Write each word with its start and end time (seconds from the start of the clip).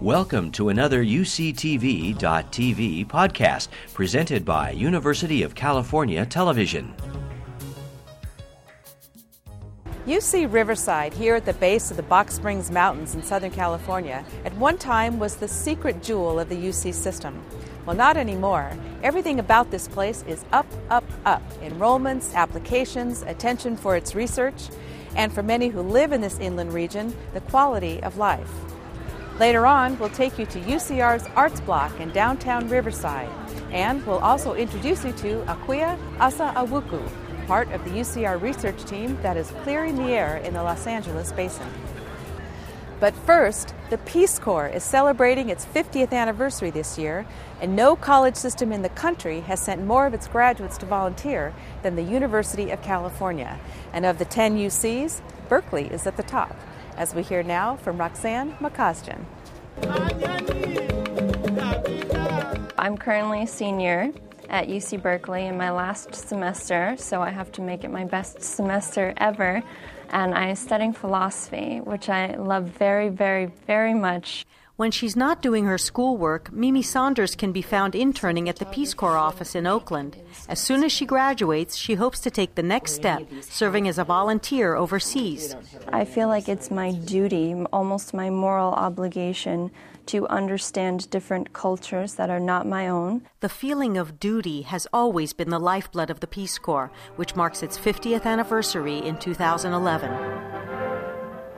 Welcome 0.00 0.50
to 0.52 0.70
another 0.70 1.04
UCTV.tv 1.04 2.16
podcast 3.06 3.68
presented 3.92 4.46
by 4.46 4.70
University 4.70 5.42
of 5.42 5.54
California 5.54 6.24
Television. 6.24 6.94
UC 10.06 10.50
Riverside, 10.50 11.12
here 11.12 11.34
at 11.34 11.44
the 11.44 11.52
base 11.52 11.90
of 11.90 11.98
the 11.98 12.02
Box 12.02 12.36
Springs 12.36 12.70
Mountains 12.70 13.14
in 13.14 13.22
Southern 13.22 13.50
California, 13.50 14.24
at 14.46 14.56
one 14.56 14.78
time 14.78 15.18
was 15.18 15.36
the 15.36 15.46
secret 15.46 16.02
jewel 16.02 16.40
of 16.40 16.48
the 16.48 16.56
UC 16.56 16.94
system. 16.94 17.44
Well, 17.84 17.94
not 17.94 18.16
anymore. 18.16 18.72
Everything 19.02 19.38
about 19.38 19.70
this 19.70 19.86
place 19.86 20.24
is 20.26 20.46
up, 20.50 20.66
up, 20.88 21.04
up. 21.26 21.42
Enrollments, 21.60 22.32
applications, 22.32 23.20
attention 23.24 23.76
for 23.76 23.96
its 23.96 24.14
research, 24.14 24.70
and 25.14 25.30
for 25.30 25.42
many 25.42 25.68
who 25.68 25.82
live 25.82 26.12
in 26.12 26.22
this 26.22 26.38
inland 26.38 26.72
region, 26.72 27.14
the 27.34 27.42
quality 27.42 28.02
of 28.02 28.16
life. 28.16 28.69
Later 29.40 29.64
on, 29.64 29.98
we'll 29.98 30.10
take 30.10 30.38
you 30.38 30.44
to 30.44 30.60
UCR's 30.60 31.26
Arts 31.34 31.62
Block 31.62 31.98
in 31.98 32.10
downtown 32.10 32.68
Riverside, 32.68 33.30
and 33.70 34.06
we'll 34.06 34.18
also 34.18 34.52
introduce 34.52 35.02
you 35.02 35.12
to 35.12 35.42
Akua 35.46 35.98
Asa 36.20 36.52
Awuku, 36.56 37.00
part 37.46 37.72
of 37.72 37.82
the 37.84 37.90
UCR 37.90 38.38
research 38.38 38.84
team 38.84 39.16
that 39.22 39.38
is 39.38 39.50
clearing 39.62 39.96
the 39.96 40.12
air 40.12 40.36
in 40.36 40.52
the 40.52 40.62
Los 40.62 40.86
Angeles 40.86 41.32
basin. 41.32 41.66
But 43.00 43.14
first, 43.14 43.74
the 43.88 43.96
Peace 43.96 44.38
Corps 44.38 44.68
is 44.68 44.84
celebrating 44.84 45.48
its 45.48 45.64
50th 45.64 46.12
anniversary 46.12 46.68
this 46.68 46.98
year, 46.98 47.24
and 47.62 47.74
no 47.74 47.96
college 47.96 48.36
system 48.36 48.72
in 48.72 48.82
the 48.82 48.90
country 48.90 49.40
has 49.40 49.58
sent 49.58 49.86
more 49.86 50.04
of 50.04 50.12
its 50.12 50.28
graduates 50.28 50.76
to 50.76 50.84
volunteer 50.84 51.54
than 51.82 51.96
the 51.96 52.02
University 52.02 52.68
of 52.70 52.82
California. 52.82 53.58
And 53.94 54.04
of 54.04 54.18
the 54.18 54.26
10 54.26 54.58
UCs, 54.58 55.22
Berkeley 55.48 55.86
is 55.86 56.06
at 56.06 56.18
the 56.18 56.22
top 56.22 56.54
as 57.00 57.14
we 57.14 57.22
hear 57.22 57.42
now 57.42 57.76
from 57.76 57.96
Roxanne 57.96 58.52
Makasdjian. 58.60 59.24
I'm 62.76 62.98
currently 62.98 63.44
a 63.44 63.46
senior 63.46 64.12
at 64.50 64.68
UC 64.68 65.00
Berkeley 65.00 65.46
in 65.46 65.56
my 65.56 65.70
last 65.70 66.14
semester, 66.14 66.94
so 66.98 67.22
I 67.22 67.30
have 67.30 67.50
to 67.52 67.62
make 67.62 67.84
it 67.84 67.90
my 67.90 68.04
best 68.04 68.42
semester 68.42 69.14
ever. 69.16 69.62
And 70.10 70.34
I'm 70.34 70.54
studying 70.54 70.92
philosophy, 70.92 71.78
which 71.78 72.10
I 72.10 72.34
love 72.34 72.64
very, 72.64 73.08
very, 73.08 73.46
very 73.66 73.94
much. 73.94 74.44
When 74.80 74.90
she's 74.90 75.14
not 75.14 75.42
doing 75.42 75.66
her 75.66 75.76
schoolwork, 75.76 76.50
Mimi 76.54 76.80
Saunders 76.80 77.34
can 77.36 77.52
be 77.52 77.60
found 77.60 77.94
interning 77.94 78.48
at 78.48 78.56
the 78.56 78.64
Peace 78.64 78.94
Corps 78.94 79.18
office 79.18 79.54
in 79.54 79.66
Oakland. 79.66 80.16
As 80.48 80.58
soon 80.58 80.82
as 80.84 80.90
she 80.90 81.04
graduates, 81.04 81.76
she 81.76 81.96
hopes 81.96 82.18
to 82.20 82.30
take 82.30 82.54
the 82.54 82.62
next 82.62 82.94
step, 82.94 83.28
serving 83.42 83.86
as 83.88 83.98
a 83.98 84.04
volunteer 84.04 84.76
overseas. 84.76 85.54
I 85.92 86.06
feel 86.06 86.28
like 86.28 86.48
it's 86.48 86.70
my 86.70 86.92
duty, 86.92 87.52
almost 87.74 88.14
my 88.14 88.30
moral 88.30 88.72
obligation, 88.72 89.70
to 90.06 90.26
understand 90.28 91.10
different 91.10 91.52
cultures 91.52 92.14
that 92.14 92.30
are 92.30 92.40
not 92.40 92.66
my 92.66 92.88
own. 92.88 93.28
The 93.40 93.50
feeling 93.50 93.98
of 93.98 94.18
duty 94.18 94.62
has 94.62 94.86
always 94.94 95.34
been 95.34 95.50
the 95.50 95.60
lifeblood 95.60 96.08
of 96.08 96.20
the 96.20 96.26
Peace 96.26 96.56
Corps, 96.56 96.90
which 97.16 97.36
marks 97.36 97.62
its 97.62 97.76
50th 97.76 98.24
anniversary 98.24 98.96
in 98.96 99.18
2011. 99.18 100.10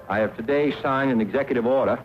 I 0.09 0.19
have 0.19 0.37
today 0.37 0.75
signed 0.83 1.13
an 1.13 1.21
executive 1.21 1.67
order 1.67 2.05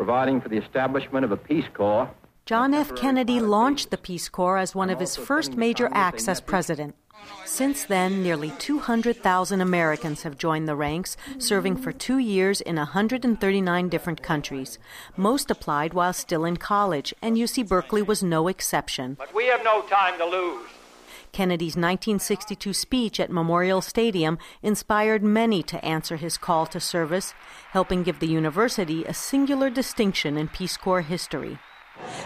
providing 0.00 0.40
for 0.40 0.48
the 0.48 0.56
establishment 0.56 1.26
of 1.26 1.30
a 1.30 1.36
Peace 1.36 1.68
Corps. 1.74 2.10
John 2.46 2.72
F. 2.72 2.96
Kennedy 2.96 3.38
launched 3.38 3.90
the 3.90 3.98
Peace 3.98 4.30
Corps 4.30 4.56
as 4.56 4.74
one 4.74 4.88
of 4.88 4.98
his 4.98 5.14
first 5.14 5.58
major 5.58 5.90
acts 5.92 6.26
as 6.26 6.40
president. 6.40 6.94
Since 7.44 7.84
then, 7.84 8.22
nearly 8.22 8.50
200,000 8.58 9.60
Americans 9.60 10.22
have 10.22 10.38
joined 10.38 10.66
the 10.66 10.74
ranks, 10.74 11.18
serving 11.36 11.76
for 11.76 11.92
two 11.92 12.16
years 12.16 12.62
in 12.62 12.76
139 12.76 13.90
different 13.90 14.22
countries. 14.22 14.78
Most 15.18 15.50
applied 15.50 15.92
while 15.92 16.14
still 16.14 16.46
in 16.46 16.56
college, 16.56 17.12
and 17.20 17.36
UC 17.36 17.68
Berkeley 17.68 18.00
was 18.00 18.22
no 18.22 18.48
exception. 18.48 19.16
But 19.18 19.34
we 19.34 19.48
have 19.48 19.62
no 19.62 19.82
time 19.82 20.16
to 20.16 20.24
lose. 20.24 20.66
Kennedy's 21.32 21.76
1962 21.76 22.72
speech 22.72 23.20
at 23.20 23.30
Memorial 23.30 23.80
Stadium 23.80 24.38
inspired 24.62 25.22
many 25.22 25.62
to 25.64 25.84
answer 25.84 26.16
his 26.16 26.36
call 26.36 26.66
to 26.66 26.80
service, 26.80 27.34
helping 27.70 28.02
give 28.02 28.20
the 28.20 28.26
university 28.26 29.04
a 29.04 29.14
singular 29.14 29.70
distinction 29.70 30.36
in 30.36 30.48
Peace 30.48 30.76
Corps 30.76 31.02
history. 31.02 31.58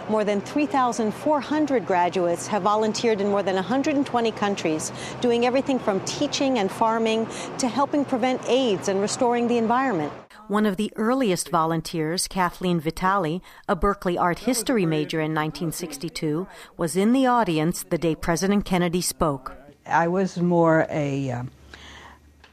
More 0.09 0.25
than 0.25 0.41
3,400 0.41 1.87
graduates 1.87 2.47
have 2.47 2.63
volunteered 2.63 3.21
in 3.21 3.29
more 3.29 3.43
than 3.43 3.55
120 3.57 4.33
countries, 4.33 4.93
doing 5.21 5.47
everything 5.47 5.79
from 5.79 6.01
teaching 6.05 6.59
and 6.59 6.71
farming 6.71 7.27
to 7.59 7.69
helping 7.69 8.05
prevent 8.05 8.41
AIDS 8.49 8.89
and 8.89 9.01
restoring 9.01 9.49
the 9.49 9.59
environment. 9.59 10.13
One 10.49 10.67
of 10.67 10.77
the 10.77 10.93
earliest 10.97 11.49
volunteers, 11.49 12.29
Kathleen 12.29 12.79
Vitali, 12.79 13.43
a 13.67 13.75
Berkeley 13.75 14.19
art 14.19 14.41
history 14.41 14.85
major 14.85 15.19
in 15.19 15.33
1962, 15.35 16.47
was 16.77 16.97
in 16.97 17.15
the 17.15 17.27
audience 17.27 17.83
the 17.83 17.97
day 17.97 18.15
President 18.15 18.67
Kennedy 18.67 19.01
spoke. 19.01 19.57
I 19.87 20.07
was 20.09 20.37
more 20.37 20.87
a 20.91 21.31
uh, 21.31 21.43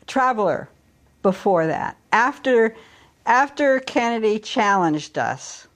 traveler 0.07 0.69
before 1.21 1.67
that. 1.67 1.97
After, 2.13 2.77
after 3.25 3.81
Kennedy 3.81 4.39
challenged 4.39 5.17
us, 5.17 5.67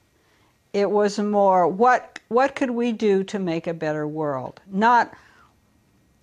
it 0.72 0.90
was 0.90 1.20
more 1.20 1.68
what, 1.68 2.20
what 2.30 2.56
could 2.56 2.72
we 2.72 2.94
do 2.94 3.26
to 3.26 3.40
make 3.40 3.68
a 3.68 3.74
better 3.74 4.08
world? 4.08 4.62
Not 4.72 5.14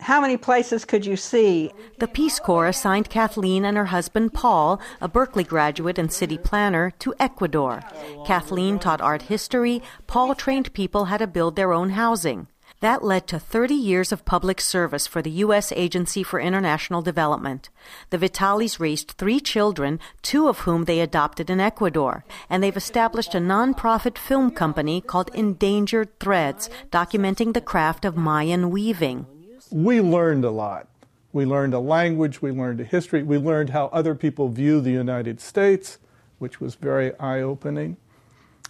how 0.02 0.20
many 0.20 0.36
places 0.36 0.84
could 0.84 1.06
you 1.06 1.16
see? 1.16 1.72
The 1.98 2.08
Peace 2.08 2.40
Corps 2.40 2.66
assigned 2.66 3.08
Kathleen 3.08 3.64
and 3.64 3.76
her 3.76 3.86
husband 3.86 4.34
Paul, 4.34 4.80
a 5.00 5.06
Berkeley 5.06 5.44
graduate 5.44 5.96
and 5.96 6.12
city 6.12 6.36
planner, 6.36 6.90
to 6.98 7.14
Ecuador. 7.20 7.82
Kathleen 8.26 8.80
taught 8.80 9.00
art 9.00 9.22
history. 9.22 9.80
Paul 10.08 10.34
trained 10.34 10.72
people 10.72 11.04
how 11.04 11.18
to 11.18 11.28
build 11.28 11.54
their 11.54 11.72
own 11.72 11.90
housing. 11.90 12.48
That 12.80 13.04
led 13.04 13.28
to 13.28 13.38
30 13.38 13.74
years 13.74 14.10
of 14.10 14.24
public 14.24 14.60
service 14.60 15.06
for 15.06 15.22
the 15.22 15.30
U.S. 15.46 15.70
Agency 15.70 16.24
for 16.24 16.40
International 16.40 17.00
Development. 17.00 17.70
The 18.10 18.18
Vitales 18.18 18.80
raised 18.80 19.12
three 19.12 19.38
children, 19.38 20.00
two 20.20 20.48
of 20.48 20.60
whom 20.60 20.86
they 20.86 20.98
adopted 20.98 21.48
in 21.48 21.60
Ecuador, 21.60 22.24
and 22.50 22.60
they've 22.60 22.76
established 22.76 23.36
a 23.36 23.38
nonprofit 23.38 24.18
film 24.18 24.50
company 24.50 25.00
called 25.00 25.30
Endangered 25.32 26.18
Threads, 26.18 26.68
documenting 26.90 27.54
the 27.54 27.60
craft 27.60 28.04
of 28.04 28.16
Mayan 28.16 28.70
weaving 28.70 29.26
we 29.72 30.00
learned 30.00 30.44
a 30.44 30.50
lot. 30.50 30.88
We 31.32 31.46
learned 31.46 31.72
a 31.72 31.78
language, 31.78 32.42
we 32.42 32.50
learned 32.50 32.80
a 32.80 32.84
history, 32.84 33.22
we 33.22 33.38
learned 33.38 33.70
how 33.70 33.86
other 33.86 34.14
people 34.14 34.48
view 34.48 34.80
the 34.80 34.90
United 34.90 35.40
States, 35.40 35.98
which 36.38 36.60
was 36.60 36.74
very 36.74 37.18
eye 37.18 37.40
opening. 37.40 37.96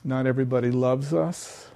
Not 0.04 0.26
everybody 0.26 0.70
loves 0.70 1.12
us. 1.12 1.68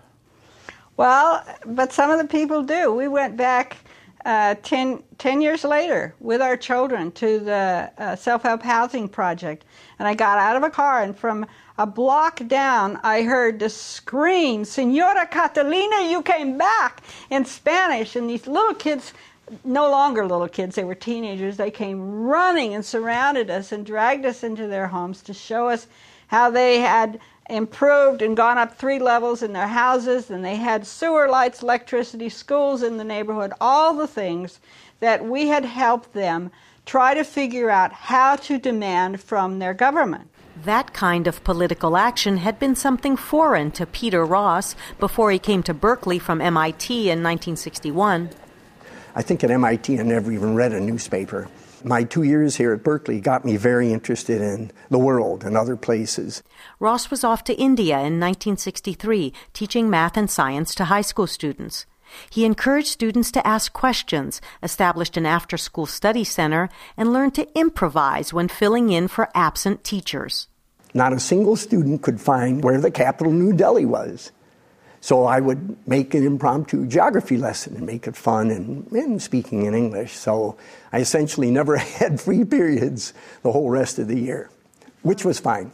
Well, 0.96 1.44
but 1.66 1.92
some 1.92 2.10
of 2.10 2.18
the 2.18 2.26
people 2.26 2.62
do. 2.62 2.92
We 2.92 3.08
went 3.08 3.36
back 3.36 3.78
uh, 4.24 4.54
ten, 4.62 5.02
10 5.18 5.40
years 5.40 5.64
later 5.64 6.14
with 6.20 6.40
our 6.40 6.56
children 6.56 7.12
to 7.12 7.38
the 7.38 7.90
uh, 7.98 8.16
self 8.16 8.42
help 8.42 8.62
housing 8.62 9.08
project. 9.08 9.64
And 9.98 10.08
I 10.08 10.14
got 10.14 10.38
out 10.38 10.56
of 10.56 10.62
a 10.62 10.70
car, 10.70 11.02
and 11.02 11.16
from 11.16 11.46
a 11.78 11.86
block 11.86 12.46
down, 12.48 12.98
I 13.02 13.22
heard 13.22 13.58
the 13.58 13.68
scream, 13.68 14.64
Senora 14.64 15.26
Catalina, 15.26 16.08
you 16.08 16.22
came 16.22 16.56
back 16.56 17.02
in 17.30 17.44
Spanish. 17.44 18.16
And 18.16 18.30
these 18.30 18.46
little 18.46 18.74
kids, 18.74 19.12
no 19.64 19.90
longer 19.90 20.26
little 20.26 20.48
kids, 20.48 20.76
they 20.76 20.84
were 20.84 20.94
teenagers, 20.94 21.56
they 21.56 21.70
came 21.70 22.24
running 22.24 22.74
and 22.74 22.84
surrounded 22.84 23.50
us 23.50 23.72
and 23.72 23.84
dragged 23.84 24.24
us 24.24 24.42
into 24.42 24.66
their 24.66 24.86
homes 24.88 25.22
to 25.22 25.34
show 25.34 25.68
us 25.68 25.86
how 26.28 26.50
they 26.50 26.78
had 26.80 27.20
improved 27.48 28.22
and 28.22 28.36
gone 28.36 28.58
up 28.58 28.76
three 28.76 28.98
levels 28.98 29.42
in 29.42 29.52
their 29.52 29.68
houses, 29.68 30.30
and 30.30 30.44
they 30.44 30.56
had 30.56 30.84
sewer 30.86 31.28
lights, 31.28 31.62
electricity, 31.62 32.28
schools 32.28 32.82
in 32.82 32.96
the 32.96 33.04
neighborhood, 33.04 33.52
all 33.60 33.94
the 33.94 34.08
things 34.08 34.58
that 34.98 35.24
we 35.24 35.46
had 35.46 35.64
helped 35.64 36.12
them 36.12 36.50
try 36.86 37.14
to 37.14 37.22
figure 37.22 37.70
out 37.70 37.92
how 37.92 38.34
to 38.34 38.58
demand 38.58 39.20
from 39.20 39.58
their 39.58 39.74
government. 39.74 40.28
That 40.64 40.94
kind 40.94 41.26
of 41.26 41.44
political 41.44 41.98
action 41.98 42.38
had 42.38 42.58
been 42.58 42.74
something 42.74 43.16
foreign 43.16 43.70
to 43.72 43.84
Peter 43.84 44.24
Ross 44.24 44.74
before 44.98 45.30
he 45.30 45.38
came 45.38 45.62
to 45.64 45.74
Berkeley 45.74 46.18
from 46.18 46.40
MIT 46.40 46.94
in 46.94 47.22
1961. 47.22 48.30
I 49.14 49.22
think 49.22 49.44
at 49.44 49.50
MIT 49.50 50.00
I 50.00 50.02
never 50.02 50.32
even 50.32 50.54
read 50.54 50.72
a 50.72 50.80
newspaper. 50.80 51.48
My 51.84 52.04
two 52.04 52.22
years 52.22 52.56
here 52.56 52.72
at 52.72 52.82
Berkeley 52.82 53.20
got 53.20 53.44
me 53.44 53.58
very 53.58 53.92
interested 53.92 54.40
in 54.40 54.72
the 54.88 54.98
world 54.98 55.44
and 55.44 55.58
other 55.58 55.76
places. 55.76 56.42
Ross 56.80 57.10
was 57.10 57.22
off 57.22 57.44
to 57.44 57.54
India 57.54 57.96
in 57.96 58.18
1963, 58.18 59.32
teaching 59.52 59.90
math 59.90 60.16
and 60.16 60.30
science 60.30 60.74
to 60.74 60.86
high 60.86 61.02
school 61.02 61.26
students. 61.26 61.84
He 62.30 62.44
encouraged 62.44 62.88
students 62.88 63.30
to 63.32 63.46
ask 63.46 63.72
questions, 63.72 64.40
established 64.62 65.16
an 65.16 65.26
after 65.26 65.56
school 65.56 65.86
study 65.86 66.24
center, 66.24 66.68
and 66.96 67.12
learned 67.12 67.34
to 67.34 67.48
improvise 67.58 68.32
when 68.32 68.48
filling 68.48 68.90
in 68.90 69.08
for 69.08 69.28
absent 69.34 69.84
teachers. 69.84 70.48
Not 70.94 71.12
a 71.12 71.20
single 71.20 71.56
student 71.56 72.02
could 72.02 72.20
find 72.20 72.64
where 72.64 72.80
the 72.80 72.90
capital 72.90 73.32
New 73.32 73.52
Delhi 73.52 73.84
was. 73.84 74.32
So 75.00 75.24
I 75.24 75.40
would 75.40 75.76
make 75.86 76.14
an 76.14 76.26
impromptu 76.26 76.86
geography 76.86 77.36
lesson 77.36 77.76
and 77.76 77.86
make 77.86 78.06
it 78.08 78.16
fun 78.16 78.50
and, 78.50 78.90
and 78.90 79.22
speaking 79.22 79.66
in 79.66 79.74
English. 79.74 80.12
So 80.14 80.56
I 80.92 81.00
essentially 81.00 81.50
never 81.50 81.76
had 82.00 82.20
free 82.20 82.44
periods 82.44 83.12
the 83.42 83.52
whole 83.52 83.70
rest 83.70 83.98
of 83.98 84.08
the 84.08 84.18
year, 84.18 84.50
which 85.02 85.24
was 85.24 85.38
fine. 85.38 85.70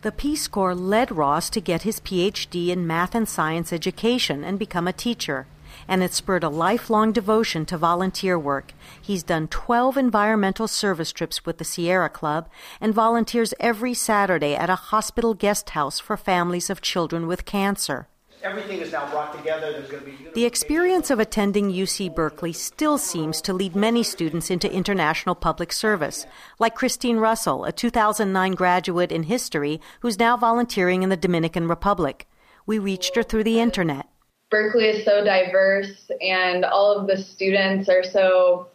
The 0.00 0.10
Peace 0.10 0.48
Corps 0.48 0.74
led 0.74 1.12
Ross 1.12 1.48
to 1.50 1.60
get 1.60 1.82
his 1.82 2.00
PhD 2.00 2.68
in 2.70 2.88
math 2.88 3.14
and 3.14 3.28
science 3.28 3.72
education 3.72 4.42
and 4.42 4.58
become 4.58 4.88
a 4.88 4.92
teacher 4.92 5.46
and 5.92 6.02
it 6.02 6.14
spurred 6.14 6.42
a 6.42 6.48
lifelong 6.48 7.12
devotion 7.12 7.66
to 7.66 7.76
volunteer 7.76 8.38
work. 8.38 8.72
He's 8.98 9.22
done 9.22 9.46
12 9.48 9.98
environmental 9.98 10.66
service 10.66 11.12
trips 11.12 11.44
with 11.44 11.58
the 11.58 11.66
Sierra 11.66 12.08
Club 12.08 12.48
and 12.80 12.94
volunteers 12.94 13.52
every 13.60 13.92
Saturday 13.92 14.54
at 14.54 14.70
a 14.70 14.86
hospital 14.88 15.34
guest 15.34 15.68
house 15.70 16.00
for 16.00 16.16
families 16.16 16.70
of 16.70 16.80
children 16.80 17.26
with 17.26 17.44
cancer. 17.44 18.08
Everything 18.42 18.80
is 18.80 18.90
now 18.90 19.06
brought 19.10 19.36
together. 19.36 19.70
There's 19.70 19.90
going 19.90 20.02
to 20.04 20.10
be 20.10 20.30
the 20.32 20.46
experience 20.46 21.10
of 21.10 21.20
attending 21.20 21.70
UC 21.70 22.14
Berkeley 22.14 22.54
still 22.54 22.96
seems 22.96 23.42
to 23.42 23.52
lead 23.52 23.76
many 23.76 24.02
students 24.02 24.50
into 24.50 24.72
international 24.72 25.34
public 25.34 25.74
service, 25.74 26.24
like 26.58 26.74
Christine 26.74 27.18
Russell, 27.18 27.66
a 27.66 27.70
2009 27.70 28.52
graduate 28.54 29.12
in 29.12 29.24
history 29.24 29.78
who's 30.00 30.18
now 30.18 30.38
volunteering 30.38 31.02
in 31.02 31.10
the 31.10 31.18
Dominican 31.18 31.68
Republic. 31.68 32.26
We 32.64 32.78
reached 32.78 33.14
her 33.14 33.22
through 33.22 33.44
the 33.44 33.60
internet. 33.60 34.06
Berkeley 34.52 34.84
is 34.84 35.02
so 35.02 35.24
diverse 35.24 36.10
and 36.20 36.66
all 36.66 36.94
of 36.94 37.06
the 37.06 37.16
students 37.16 37.88
are 37.88 38.04
so 38.04 38.68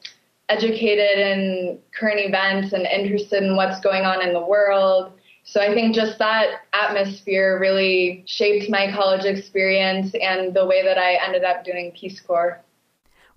educated 0.50 1.20
in 1.20 1.78
current 1.98 2.20
events 2.20 2.74
and 2.74 2.88
interested 2.88 3.44
in 3.44 3.56
what's 3.56 3.80
going 3.82 4.04
on 4.04 4.28
in 4.28 4.34
the 4.34 4.44
world. 4.44 5.14
So 5.44 5.62
I 5.62 5.76
think 5.76 5.94
just 5.94 6.18
that 6.18 6.62
atmosphere 6.74 7.60
really 7.60 8.24
shaped 8.26 8.72
my 8.72 8.92
college 8.92 9.24
experience 9.24 10.14
and 10.20 10.52
the 10.52 10.66
way 10.66 10.84
that 10.84 10.98
I 10.98 11.24
ended 11.24 11.44
up 11.44 11.64
doing 11.64 11.92
Peace 11.96 12.20
Corps. 12.20 12.60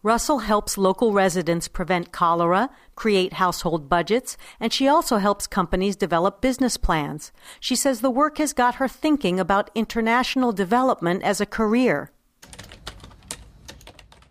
Russell 0.03 0.39
helps 0.39 0.79
local 0.79 1.13
residents 1.13 1.69
prevent 1.69 2.11
cholera, 2.11 2.71
create 2.95 3.35
household 3.35 3.91
budgets, 3.91 4.39
and 4.59 4.73
she 4.73 4.89
also 4.89 5.19
helps 5.19 5.47
companies 5.47 5.95
develop 5.95 6.41
business 6.41 6.79
plans. 6.79 7.33
She 7.61 7.77
says 7.77 8.01
the 8.01 8.11
work 8.11 8.39
has 8.39 8.55
got 8.55 8.77
her 8.77 8.89
thinking 8.89 9.39
about 9.39 9.71
international 9.75 10.53
development 10.53 11.23
as 11.23 11.39
a 11.43 11.47
career. 11.47 12.11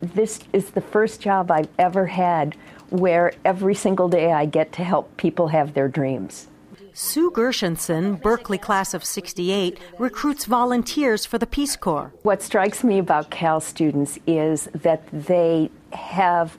This 0.01 0.39
is 0.53 0.69
the 0.69 0.81
first 0.81 1.19
job 1.19 1.51
I've 1.51 1.67
ever 1.77 2.05
had 2.05 2.55
where 2.89 3.33
every 3.43 3.75
single 3.75 4.07
day 4.07 4.31
I 4.31 4.45
get 4.45 4.71
to 4.73 4.83
help 4.83 5.17
people 5.17 5.49
have 5.49 5.73
their 5.73 5.89
dreams. 5.89 6.47
Sue 6.93 7.29
Gershenson, 7.31 8.21
Berkeley 8.21 8.57
class 8.57 8.93
of 8.93 9.03
68, 9.03 9.77
recruits 9.99 10.45
volunteers 10.45 11.25
for 11.25 11.37
the 11.37 11.45
Peace 11.45 11.75
Corps. 11.75 12.13
What 12.23 12.41
strikes 12.41 12.81
me 12.81 12.97
about 12.97 13.29
Cal 13.29 13.59
students 13.59 14.17
is 14.25 14.69
that 14.73 15.03
they 15.11 15.69
have 15.91 16.57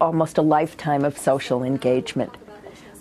almost 0.00 0.36
a 0.36 0.42
lifetime 0.42 1.04
of 1.04 1.16
social 1.16 1.62
engagement, 1.62 2.34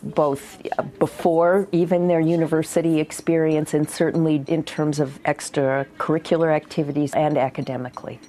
both 0.04 0.62
uh, 0.78 0.84
before 1.00 1.68
even 1.72 2.08
their 2.08 2.20
university 2.20 3.00
experience 3.00 3.74
and 3.74 3.90
certainly 3.90 4.44
in 4.48 4.64
terms 4.64 5.00
of 5.00 5.20
extracurricular 5.24 6.56
activities 6.56 7.12
and 7.16 7.40
academically. 7.40 8.20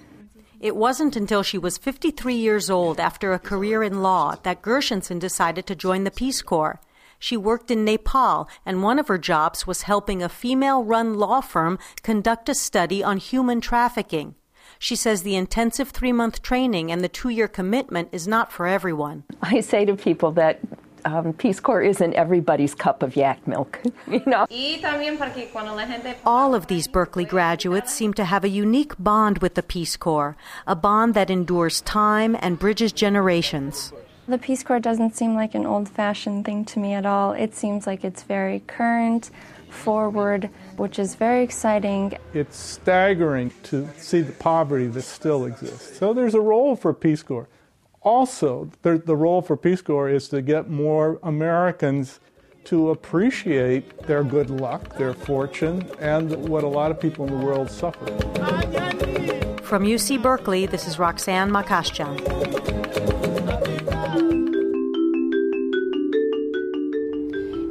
It 0.61 0.77
wasn't 0.77 1.17
until 1.17 1.43
she 1.43 1.57
was 1.57 1.79
53 1.79 2.35
years 2.35 2.69
old 2.69 3.01
after 3.01 3.33
a 3.33 3.39
career 3.39 3.83
in 3.83 4.03
law 4.03 4.37
that 4.43 4.61
Gershenson 4.61 5.19
decided 5.19 5.67
to 5.67 5.75
join 5.75 6.05
the 6.05 6.11
Peace 6.11 6.43
Corps. 6.43 6.79
She 7.19 7.35
worked 7.35 7.71
in 7.71 7.83
Nepal, 7.83 8.47
and 8.67 8.83
one 8.83 8.99
of 8.99 9.09
her 9.09 9.17
jobs 9.17 9.67
was 9.67 9.83
helping 9.83 10.23
a 10.23 10.29
female 10.29 10.85
run 10.85 11.15
law 11.15 11.41
firm 11.41 11.79
conduct 12.03 12.51
a 12.51 12.55
study 12.55 13.03
on 13.03 13.17
human 13.17 13.63
trafficking. 13.63 14.35
She 14.79 14.97
says 14.97 15.23
the 15.23 15.35
intensive 15.35 15.91
three 15.91 16.13
month 16.13 16.43
training 16.43 16.93
and 16.93 17.03
the 17.03 17.09
two 17.09 17.31
year 17.31 17.49
commitment 17.49 18.11
is 18.13 18.29
not 18.29 18.53
for 18.53 18.67
everyone. 18.67 19.25
I 19.41 19.61
say 19.61 19.87
to 19.87 19.97
people 19.97 20.33
that 20.33 20.61
um, 21.05 21.33
Peace 21.33 21.61
Corps 21.61 21.83
isn't 21.83 22.15
everybody's 22.15 22.75
cup 22.75 23.03
of 23.03 23.17
yak 23.17 23.47
milk, 23.47 23.81
you 24.07 24.23
know. 24.27 24.47
All 26.25 26.55
of 26.55 26.67
these 26.67 26.89
Berkeley 26.89 27.25
graduates 27.25 27.93
seem 27.93 28.15
to 28.15 28.25
have 28.25 28.45
a 28.45 28.49
unique 28.49 28.95
bond 28.99 29.39
with 29.39 29.55
the 29.55 29.63
Peace 29.63 29.97
Corps, 29.97 30.37
a 30.67 30.77
bond 30.77 31.15
that 31.15 31.31
endures 31.31 31.81
time 31.81 32.37
and 32.41 32.59
bridges 32.59 32.93
generations. 32.93 33.93
The 34.29 34.39
Peace 34.39 34.63
Corps 34.63 34.81
doesn't 34.81 35.17
seem 35.17 35.35
like 35.35 35.55
an 35.55 35.67
old 35.67 35.89
fashioned 35.89 36.45
thing 36.45 36.65
to 36.67 36.79
me 36.79 36.95
at 36.95 37.05
all. 37.05 37.33
It 37.33 37.55
seems 37.55 37.87
like 37.87 38.05
it's 38.05 38.23
very 38.23 38.61
current, 38.61 39.31
forward, 39.71 40.51
which 40.77 40.99
is 40.99 41.15
very 41.15 41.43
exciting. 41.43 42.17
It's 42.35 42.57
staggering 42.57 43.53
to 43.65 43.89
see 43.97 44.21
the 44.21 44.33
poverty 44.33 44.87
that 44.89 45.03
still 45.03 45.47
exists. 45.47 45.99
So 45.99 46.13
there's 46.13 46.35
a 46.35 46.41
role 46.41 46.77
for 46.77 46.93
Peace 46.93 47.23
Corps 47.23 47.49
also, 48.03 48.71
the, 48.83 48.99
the 48.99 49.17
role 49.17 49.43
for 49.43 49.57
Peace 49.57 49.83
Corps 49.83 50.09
is 50.09 50.29
to 50.29 50.41
get 50.41 50.71
more 50.71 51.19
Americans 51.23 52.21
to 52.65 52.91
appreciate 52.91 54.07
their 54.07 54.23
good 54.23 54.51
luck, 54.51 54.97
their 54.97 55.13
fortune, 55.13 55.89
and 55.99 56.49
what 56.49 56.65
a 56.65 56.69
lot 56.69 56.91
of 56.91 57.01
people 57.01 57.27
in 57.27 57.39
the 57.39 57.45
world 57.45 57.71
suffer. 57.71 58.07
From 59.63 59.85
UC 59.85 60.23
Berkeley, 60.23 60.67
this 60.67 60.87
is 60.87 60.99
Roxanne 60.99 61.51
Makasdjian. 61.51 62.19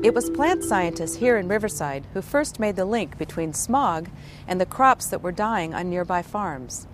It 0.02 0.14
was 0.14 0.30
plant 0.30 0.64
scientists 0.64 1.18
here 1.18 1.38
in 1.38 1.48
Riverside 1.48 2.08
who 2.14 2.22
first 2.22 2.60
made 2.60 2.76
the 2.76 2.86
link 2.86 3.18
between 3.18 3.54
smog 3.54 4.10
and 4.48 4.60
the 4.60 4.66
crops 4.66 5.08
that 5.08 5.22
were 5.22 5.32
dying 5.32 5.74
on 5.74 5.90
nearby 5.90 6.22
farms. 6.22 6.88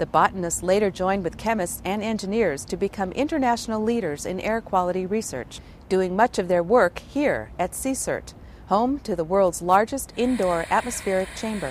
The 0.00 0.06
botanists 0.06 0.62
later 0.62 0.90
joined 0.90 1.24
with 1.24 1.36
chemists 1.36 1.82
and 1.84 2.02
engineers 2.02 2.64
to 2.64 2.76
become 2.78 3.12
international 3.12 3.82
leaders 3.82 4.24
in 4.24 4.40
air 4.40 4.62
quality 4.62 5.04
research, 5.04 5.60
doing 5.90 6.16
much 6.16 6.38
of 6.38 6.48
their 6.48 6.62
work 6.62 7.00
here 7.00 7.50
at 7.58 7.74
CE-CERT, 7.74 8.32
home 8.68 9.00
to 9.00 9.14
the 9.14 9.24
world's 9.24 9.60
largest 9.60 10.14
indoor 10.16 10.64
atmospheric 10.70 11.28
chamber. 11.36 11.70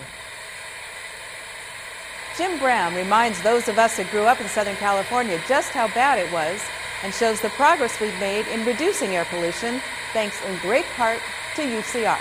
Jim 2.38 2.60
Graham 2.60 2.94
reminds 2.94 3.42
those 3.42 3.68
of 3.68 3.80
us 3.80 3.98
who 3.98 4.04
grew 4.04 4.26
up 4.26 4.40
in 4.40 4.48
Southern 4.48 4.76
California 4.76 5.42
just 5.48 5.72
how 5.72 5.88
bad 5.88 6.20
it 6.20 6.32
was 6.32 6.62
and 7.04 7.12
shows 7.12 7.42
the 7.42 7.50
progress 7.50 8.00
we've 8.00 8.20
made 8.20 8.46
in 8.50 8.64
reducing 8.64 9.16
air 9.16 9.26
pollution, 9.26 9.82
thanks 10.14 10.40
in 10.46 10.56
great 10.58 10.86
part 10.96 11.20
to 11.56 11.64
UCR. 11.64 12.20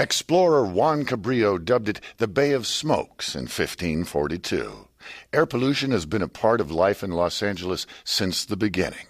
Explorer 0.00 0.64
Juan 0.64 1.04
Cabrillo 1.04 1.58
dubbed 1.58 1.88
it 1.88 2.00
the 2.18 2.28
Bay 2.28 2.52
of 2.52 2.68
Smokes 2.68 3.34
in 3.34 3.46
1542. 3.46 4.86
Air 5.32 5.44
pollution 5.44 5.90
has 5.90 6.06
been 6.06 6.22
a 6.22 6.28
part 6.28 6.60
of 6.60 6.70
life 6.70 7.02
in 7.02 7.10
Los 7.10 7.42
Angeles 7.42 7.84
since 8.04 8.44
the 8.44 8.56
beginning. 8.56 9.08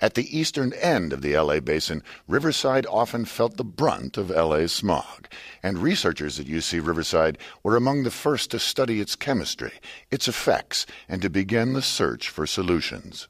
At 0.00 0.14
the 0.14 0.36
eastern 0.36 0.72
end 0.72 1.12
of 1.12 1.22
the 1.22 1.38
LA 1.38 1.60
basin, 1.60 2.02
Riverside 2.26 2.84
often 2.86 3.26
felt 3.26 3.56
the 3.56 3.64
brunt 3.64 4.16
of 4.16 4.28
LA's 4.28 4.72
smog, 4.72 5.28
and 5.62 5.78
researchers 5.78 6.40
at 6.40 6.46
UC 6.46 6.84
Riverside 6.84 7.38
were 7.62 7.76
among 7.76 8.02
the 8.02 8.10
first 8.10 8.50
to 8.50 8.58
study 8.58 9.00
its 9.00 9.14
chemistry, 9.14 9.74
its 10.10 10.26
effects, 10.26 10.84
and 11.08 11.22
to 11.22 11.30
begin 11.30 11.74
the 11.74 11.82
search 11.82 12.28
for 12.28 12.44
solutions. 12.44 13.28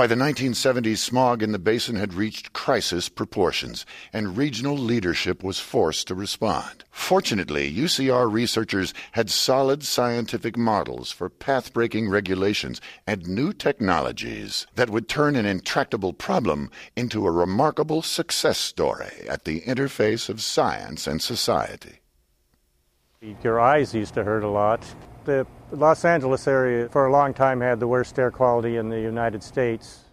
By 0.00 0.06
the 0.06 0.14
1970s, 0.14 0.96
smog 0.96 1.42
in 1.42 1.52
the 1.52 1.58
basin 1.58 1.96
had 1.96 2.14
reached 2.14 2.54
crisis 2.54 3.10
proportions, 3.10 3.84
and 4.14 4.34
regional 4.34 4.74
leadership 4.74 5.44
was 5.44 5.60
forced 5.60 6.08
to 6.08 6.14
respond. 6.14 6.84
Fortunately, 6.90 7.70
UCR 7.70 8.32
researchers 8.32 8.94
had 9.12 9.28
solid 9.28 9.82
scientific 9.82 10.56
models 10.56 11.12
for 11.12 11.28
path 11.28 11.74
breaking 11.74 12.08
regulations 12.08 12.80
and 13.06 13.28
new 13.28 13.52
technologies 13.52 14.66
that 14.74 14.88
would 14.88 15.06
turn 15.06 15.36
an 15.36 15.44
intractable 15.44 16.14
problem 16.14 16.70
into 16.96 17.26
a 17.26 17.30
remarkable 17.30 18.00
success 18.00 18.56
story 18.56 19.28
at 19.28 19.44
the 19.44 19.60
interface 19.66 20.30
of 20.30 20.40
science 20.40 21.06
and 21.06 21.20
society. 21.20 22.00
Your 23.44 23.60
eyes 23.60 23.94
used 23.94 24.14
to 24.14 24.24
hurt 24.24 24.44
a 24.44 24.48
lot 24.48 24.82
the 25.26 25.46
Los 25.72 26.04
Angeles 26.04 26.48
area 26.48 26.88
for 26.88 27.06
a 27.06 27.12
long 27.12 27.32
time 27.32 27.60
had 27.60 27.80
the 27.80 27.86
worst 27.86 28.18
air 28.18 28.30
quality 28.30 28.76
in 28.76 28.88
the 28.88 29.00
United 29.00 29.42
States. 29.42 30.04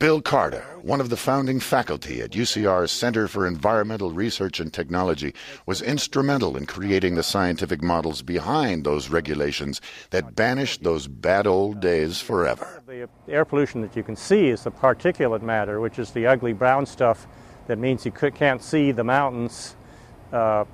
Bill 0.00 0.20
Carter, 0.20 0.64
one 0.82 1.00
of 1.00 1.08
the 1.08 1.16
founding 1.16 1.60
faculty 1.60 2.20
at 2.20 2.32
UCR's 2.32 2.90
Center 2.90 3.28
for 3.28 3.46
Environmental 3.46 4.10
Research 4.10 4.60
and 4.60 4.72
Technology, 4.72 5.32
was 5.66 5.80
instrumental 5.80 6.56
in 6.56 6.66
creating 6.66 7.14
the 7.14 7.22
scientific 7.22 7.82
models 7.82 8.20
behind 8.20 8.84
those 8.84 9.08
regulations 9.08 9.80
that 10.10 10.34
banished 10.34 10.82
those 10.82 11.06
bad 11.06 11.46
old 11.46 11.80
days 11.80 12.20
forever. 12.20 12.82
The 12.86 13.08
air 13.28 13.44
pollution 13.44 13.82
that 13.82 13.94
you 13.94 14.02
can 14.02 14.16
see 14.16 14.48
is 14.48 14.64
the 14.64 14.72
particulate 14.72 15.42
matter, 15.42 15.80
which 15.80 15.98
is 15.98 16.10
the 16.10 16.26
ugly 16.26 16.52
brown 16.52 16.86
stuff 16.86 17.26
that 17.66 17.78
means 17.78 18.04
you 18.04 18.12
can't 18.12 18.62
see 18.62 18.90
the 18.90 19.04
mountains. 19.04 19.76
Uh, 20.32 20.64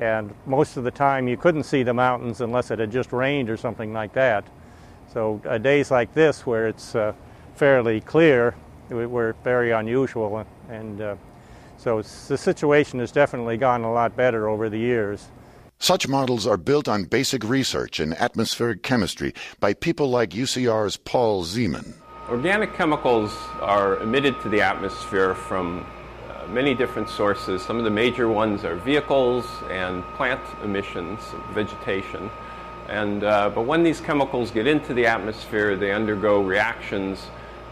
and 0.00 0.34
most 0.46 0.78
of 0.78 0.84
the 0.84 0.90
time 0.90 1.28
you 1.28 1.36
couldn't 1.36 1.64
see 1.64 1.82
the 1.82 1.94
mountains 1.94 2.40
unless 2.40 2.70
it 2.70 2.78
had 2.78 2.90
just 2.90 3.12
rained 3.12 3.50
or 3.50 3.56
something 3.56 3.92
like 3.92 4.14
that. 4.14 4.44
So 5.12 5.40
uh, 5.46 5.58
days 5.58 5.90
like 5.90 6.14
this, 6.14 6.46
where 6.46 6.68
it's 6.68 6.94
uh, 6.94 7.12
fairly 7.54 8.00
clear, 8.00 8.54
were 8.88 9.36
very 9.44 9.70
unusual, 9.70 10.44
and 10.68 11.00
uh, 11.00 11.16
so 11.76 12.02
the 12.02 12.36
situation 12.36 12.98
has 12.98 13.12
definitely 13.12 13.56
gotten 13.56 13.84
a 13.86 13.92
lot 13.92 14.16
better 14.16 14.48
over 14.48 14.68
the 14.68 14.78
years. 14.78 15.28
Such 15.78 16.08
models 16.08 16.46
are 16.46 16.56
built 16.56 16.88
on 16.88 17.04
basic 17.04 17.44
research 17.44 18.00
in 18.00 18.12
atmospheric 18.14 18.82
chemistry 18.82 19.32
by 19.60 19.74
people 19.74 20.10
like 20.10 20.30
UCR's 20.30 20.96
Paul 20.96 21.44
Ziemann. 21.44 21.94
Organic 22.28 22.74
chemicals 22.74 23.32
are 23.60 23.96
emitted 23.98 24.40
to 24.42 24.48
the 24.48 24.60
atmosphere 24.60 25.34
from 25.34 25.86
many 26.52 26.74
different 26.74 27.08
sources. 27.08 27.62
Some 27.62 27.78
of 27.78 27.84
the 27.84 27.90
major 27.90 28.28
ones 28.28 28.64
are 28.64 28.74
vehicles 28.74 29.46
and 29.70 30.04
plant 30.14 30.40
emissions, 30.64 31.20
vegetation. 31.52 32.30
And, 32.88 33.22
uh, 33.22 33.50
but 33.54 33.62
when 33.62 33.82
these 33.82 34.00
chemicals 34.00 34.50
get 34.50 34.66
into 34.66 34.92
the 34.92 35.06
atmosphere, 35.06 35.76
they 35.76 35.92
undergo 35.92 36.42
reactions 36.42 37.20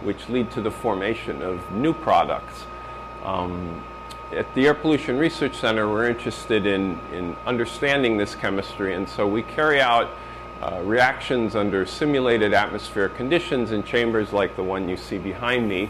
which 0.02 0.28
lead 0.28 0.50
to 0.52 0.60
the 0.60 0.70
formation 0.70 1.42
of 1.42 1.72
new 1.72 1.92
products. 1.92 2.64
Um, 3.24 3.84
at 4.32 4.52
the 4.54 4.66
Air 4.66 4.74
Pollution 4.74 5.18
Research 5.18 5.56
Center, 5.56 5.88
we're 5.88 6.08
interested 6.08 6.66
in, 6.66 7.00
in 7.12 7.34
understanding 7.46 8.16
this 8.16 8.34
chemistry, 8.34 8.94
and 8.94 9.08
so 9.08 9.26
we 9.26 9.42
carry 9.42 9.80
out 9.80 10.10
uh, 10.62 10.82
reactions 10.84 11.56
under 11.56 11.86
simulated 11.86 12.52
atmospheric 12.52 13.16
conditions 13.16 13.72
in 13.72 13.82
chambers 13.82 14.32
like 14.32 14.54
the 14.54 14.62
one 14.62 14.88
you 14.88 14.96
see 14.96 15.18
behind 15.18 15.68
me. 15.68 15.88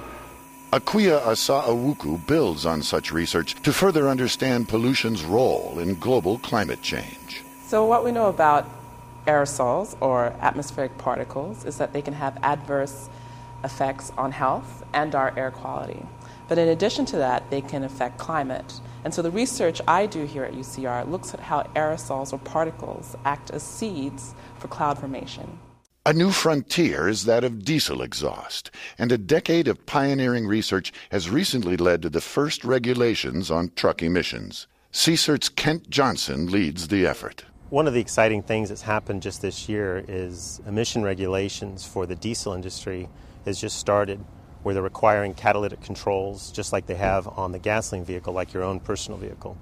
Akua 0.70 1.26
Asa 1.26 2.18
builds 2.26 2.66
on 2.66 2.82
such 2.82 3.10
research 3.10 3.54
to 3.62 3.72
further 3.72 4.06
understand 4.06 4.68
pollution's 4.68 5.24
role 5.24 5.78
in 5.78 5.94
global 5.94 6.36
climate 6.40 6.82
change. 6.82 7.42
So, 7.64 7.86
what 7.86 8.04
we 8.04 8.12
know 8.12 8.28
about 8.28 8.68
aerosols 9.26 9.96
or 10.02 10.34
atmospheric 10.40 10.98
particles 10.98 11.64
is 11.64 11.78
that 11.78 11.94
they 11.94 12.02
can 12.02 12.12
have 12.12 12.36
adverse 12.42 13.08
effects 13.64 14.12
on 14.18 14.30
health 14.30 14.84
and 14.92 15.14
our 15.14 15.32
air 15.38 15.50
quality. 15.50 16.04
But 16.48 16.58
in 16.58 16.68
addition 16.68 17.06
to 17.06 17.16
that, 17.16 17.48
they 17.48 17.62
can 17.62 17.82
affect 17.82 18.18
climate. 18.18 18.82
And 19.04 19.14
so 19.14 19.22
the 19.22 19.30
research 19.30 19.80
I 19.88 20.04
do 20.04 20.26
here 20.26 20.44
at 20.44 20.52
UCR 20.52 21.10
looks 21.10 21.32
at 21.32 21.40
how 21.40 21.62
aerosols 21.74 22.30
or 22.30 22.38
particles 22.38 23.16
act 23.24 23.50
as 23.50 23.62
seeds 23.62 24.34
for 24.58 24.68
cloud 24.68 24.98
formation. 24.98 25.60
A 26.08 26.14
new 26.14 26.30
frontier 26.30 27.06
is 27.06 27.26
that 27.26 27.44
of 27.44 27.66
diesel 27.66 28.00
exhaust, 28.00 28.70
and 28.96 29.12
a 29.12 29.18
decade 29.18 29.68
of 29.68 29.84
pioneering 29.84 30.46
research 30.46 30.90
has 31.10 31.28
recently 31.28 31.76
led 31.76 32.00
to 32.00 32.08
the 32.08 32.22
first 32.22 32.64
regulations 32.64 33.50
on 33.50 33.72
truck 33.76 34.02
emissions. 34.02 34.68
CE-CERT's 34.90 35.50
Kent 35.50 35.90
Johnson 35.90 36.50
leads 36.50 36.88
the 36.88 37.06
effort. 37.06 37.44
One 37.68 37.86
of 37.86 37.92
the 37.92 38.00
exciting 38.00 38.42
things 38.42 38.70
that's 38.70 38.80
happened 38.80 39.20
just 39.20 39.42
this 39.42 39.68
year 39.68 40.02
is 40.08 40.62
emission 40.66 41.02
regulations 41.02 41.84
for 41.84 42.06
the 42.06 42.16
diesel 42.16 42.54
industry 42.54 43.06
has 43.44 43.60
just 43.60 43.78
started 43.78 44.24
where 44.62 44.72
they're 44.72 44.82
requiring 44.82 45.34
catalytic 45.34 45.82
controls 45.82 46.50
just 46.50 46.72
like 46.72 46.86
they 46.86 46.94
have 46.94 47.28
on 47.28 47.52
the 47.52 47.58
gasoline 47.58 48.06
vehicle, 48.06 48.32
like 48.32 48.54
your 48.54 48.62
own 48.62 48.80
personal 48.80 49.18
vehicle. 49.18 49.58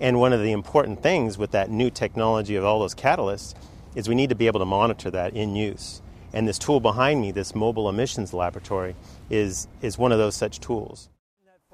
And 0.00 0.18
one 0.18 0.32
of 0.32 0.40
the 0.40 0.50
important 0.50 1.04
things 1.04 1.38
with 1.38 1.52
that 1.52 1.70
new 1.70 1.88
technology 1.88 2.56
of 2.56 2.64
all 2.64 2.80
those 2.80 2.96
catalysts 2.96 3.54
is 3.94 4.08
we 4.08 4.14
need 4.14 4.30
to 4.30 4.34
be 4.34 4.46
able 4.46 4.60
to 4.60 4.66
monitor 4.66 5.10
that 5.10 5.34
in 5.34 5.54
use. 5.54 6.02
And 6.32 6.48
this 6.48 6.58
tool 6.58 6.80
behind 6.80 7.20
me, 7.20 7.30
this 7.30 7.54
mobile 7.54 7.88
emissions 7.88 8.34
laboratory, 8.34 8.96
is, 9.30 9.68
is 9.82 9.96
one 9.96 10.12
of 10.12 10.18
those 10.18 10.34
such 10.34 10.60
tools. 10.60 11.08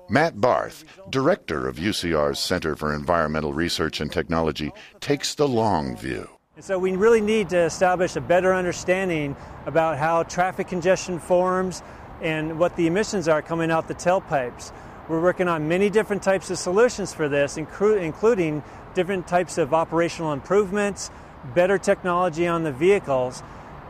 Matt 0.09 0.41
Barth, 0.41 0.85
director 1.09 1.69
of 1.69 1.77
UCR's 1.77 2.39
Center 2.39 2.75
for 2.75 2.93
Environmental 2.93 3.53
Research 3.53 4.01
and 4.01 4.13
Technology, 4.13 4.73
takes 4.99 5.35
the 5.37 5.47
long 5.47 5.97
view. 5.97 6.29
So 6.59 6.79
we 6.79 6.93
really 6.93 7.21
need 7.21 7.49
to 7.51 7.59
establish 7.59 8.17
a 8.17 8.21
better 8.21 8.53
understanding 8.53 9.37
about 9.67 9.99
how 9.99 10.25
traffic 10.25 10.69
congestion 10.69 11.19
forms, 11.19 11.83
and 12.21 12.59
what 12.59 12.77
the 12.77 12.87
emissions 12.87 13.29
are 13.29 13.43
coming 13.43 13.71
out 13.71 13.89
the 13.89 13.95
tailpipes. 13.95 14.73
We're 15.09 15.21
working 15.21 15.49
on 15.49 15.69
many 15.69 15.91
different 15.91 16.23
types 16.23 16.51
of 16.51 16.59
solutions 16.59 17.13
for 17.13 17.29
this, 17.29 17.57
including 17.57 18.63
different 18.95 19.27
types 19.27 19.59
of 19.59 19.75
operational 19.75 20.33
improvements, 20.33 21.11
better 21.55 21.79
technology 21.79 22.47
on 22.47 22.65
the 22.65 22.73
vehicles, 22.73 23.43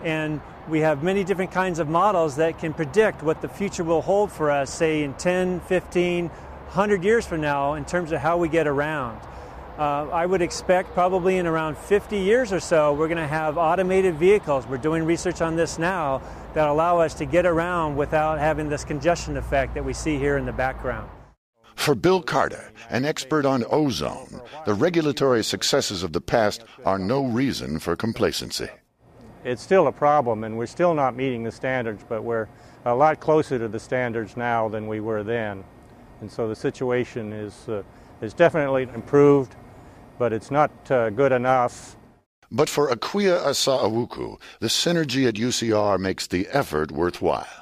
and 0.02 0.40
we 0.68 0.80
have 0.80 1.02
many 1.02 1.24
different 1.24 1.50
kinds 1.50 1.78
of 1.78 1.88
models 1.88 2.36
that 2.36 2.58
can 2.58 2.72
predict 2.72 3.22
what 3.22 3.40
the 3.42 3.48
future 3.48 3.84
will 3.84 4.02
hold 4.02 4.30
for 4.30 4.50
us, 4.50 4.72
say 4.72 5.02
in 5.02 5.14
10, 5.14 5.60
15, 5.60 6.28
100 6.28 7.04
years 7.04 7.26
from 7.26 7.40
now, 7.40 7.74
in 7.74 7.84
terms 7.84 8.12
of 8.12 8.20
how 8.20 8.36
we 8.36 8.48
get 8.48 8.66
around. 8.66 9.20
Uh, 9.78 10.08
I 10.10 10.26
would 10.26 10.42
expect 10.42 10.92
probably 10.92 11.38
in 11.38 11.46
around 11.46 11.78
50 11.78 12.18
years 12.18 12.52
or 12.52 12.60
so, 12.60 12.92
we're 12.92 13.08
going 13.08 13.18
to 13.18 13.26
have 13.26 13.56
automated 13.56 14.16
vehicles. 14.16 14.66
We're 14.66 14.76
doing 14.76 15.04
research 15.04 15.40
on 15.40 15.56
this 15.56 15.78
now 15.78 16.20
that 16.52 16.68
allow 16.68 16.98
us 16.98 17.14
to 17.14 17.24
get 17.24 17.46
around 17.46 17.96
without 17.96 18.38
having 18.38 18.68
this 18.68 18.84
congestion 18.84 19.36
effect 19.36 19.74
that 19.74 19.84
we 19.84 19.94
see 19.94 20.18
here 20.18 20.36
in 20.36 20.44
the 20.44 20.52
background. 20.52 21.08
For 21.80 21.94
Bill 21.94 22.20
Carter, 22.20 22.70
an 22.90 23.06
expert 23.06 23.46
on 23.46 23.64
ozone, 23.70 24.42
the 24.66 24.74
regulatory 24.74 25.42
successes 25.42 26.02
of 26.02 26.12
the 26.12 26.20
past 26.20 26.62
are 26.84 26.98
no 26.98 27.24
reason 27.24 27.78
for 27.78 27.96
complacency. 27.96 28.68
It's 29.44 29.62
still 29.62 29.86
a 29.86 29.92
problem, 29.92 30.44
and 30.44 30.58
we're 30.58 30.66
still 30.66 30.92
not 30.92 31.16
meeting 31.16 31.42
the 31.42 31.50
standards, 31.50 32.04
but 32.06 32.22
we're 32.22 32.48
a 32.84 32.94
lot 32.94 33.18
closer 33.18 33.58
to 33.58 33.66
the 33.66 33.80
standards 33.80 34.36
now 34.36 34.68
than 34.68 34.88
we 34.88 35.00
were 35.00 35.22
then. 35.22 35.64
And 36.20 36.30
so 36.30 36.48
the 36.48 36.54
situation 36.54 37.32
is, 37.32 37.66
uh, 37.66 37.82
is 38.20 38.34
definitely 38.34 38.82
improved, 38.82 39.56
but 40.18 40.34
it's 40.34 40.50
not 40.50 40.70
uh, 40.90 41.08
good 41.08 41.32
enough 41.32 41.96
but 42.52 42.68
for 42.68 42.90
Akua 42.90 43.46
Asa-Awuku, 43.46 44.40
the 44.58 44.66
synergy 44.66 45.28
at 45.28 45.34
UCR 45.34 46.00
makes 46.00 46.26
the 46.26 46.48
effort 46.48 46.90
worthwhile. 46.90 47.59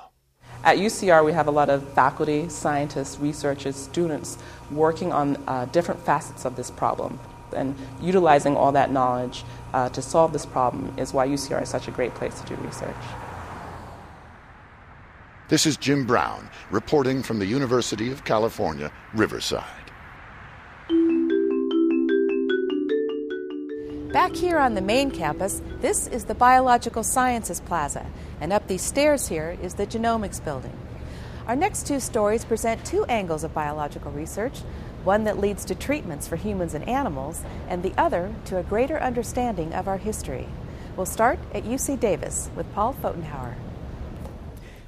At 0.65 0.79
UCR, 0.79 1.25
we 1.25 1.33
have 1.33 1.47
a 1.47 1.53
lot 1.53 1.71
of 1.71 1.88
faculty, 1.93 2.49
scientists, 2.49 3.19
researchers, 3.21 3.77
students 3.77 4.38
working 4.71 5.12
on 5.12 5.37
uh, 5.47 5.67
different 5.67 6.00
facets 6.05 6.45
of 6.45 6.57
this 6.57 6.71
problem. 6.71 7.19
And 7.57 7.77
utilizing 8.00 8.57
all 8.57 8.73
that 8.73 8.91
knowledge 8.91 9.45
uh, 9.73 9.88
to 9.91 10.03
solve 10.03 10.33
this 10.33 10.45
problem 10.45 10.93
is 10.99 11.15
why 11.15 11.27
UCR 11.29 11.62
is 11.62 11.69
such 11.69 11.88
a 11.88 11.91
great 11.91 12.15
place 12.15 12.41
to 12.41 12.47
do 12.47 12.62
research. 12.62 12.95
This 15.49 15.65
is 15.65 15.79
Jim 15.79 16.05
Brown 16.05 16.50
reporting 16.71 17.23
from 17.23 17.38
the 17.38 17.47
University 17.47 18.12
of 18.12 18.25
California, 18.25 18.93
Riverside. 19.15 19.65
Back 24.12 24.35
here 24.35 24.59
on 24.59 24.75
the 24.75 24.83
main 24.83 25.11
campus, 25.11 25.62
this 25.81 26.07
is 26.07 26.25
the 26.25 26.35
Biological 26.35 27.03
Sciences 27.03 27.61
Plaza, 27.61 28.05
and 28.40 28.52
up 28.52 28.66
these 28.66 28.83
stairs 28.83 29.28
here 29.28 29.57
is 29.62 29.75
the 29.75 29.87
Genomics 29.87 30.45
Building. 30.45 30.76
Our 31.47 31.57
next 31.57 31.87
two 31.87 32.00
stories 32.00 32.45
present 32.45 32.85
two 32.85 33.04
angles 33.07 33.45
of 33.45 33.54
biological 33.54 34.12
research 34.12 34.61
one 35.04 35.25
that 35.25 35.38
leads 35.38 35.64
to 35.64 35.75
treatments 35.75 36.28
for 36.28 36.37
humans 36.37 36.75
and 36.75 36.87
animals, 36.88 37.42
and 37.68 37.83
the 37.83 37.95
other 37.97 38.35
to 38.47 38.59
a 38.59 38.62
greater 38.62 39.00
understanding 39.00 39.73
of 39.73 39.88
our 39.88 39.97
history. 39.97 40.47
We'll 40.97 41.07
start 41.07 41.38
at 41.54 41.64
UC 41.64 42.00
Davis 42.00 42.50
with 42.57 42.71
Paul 42.75 42.95
Fotenhauer. 43.02 43.54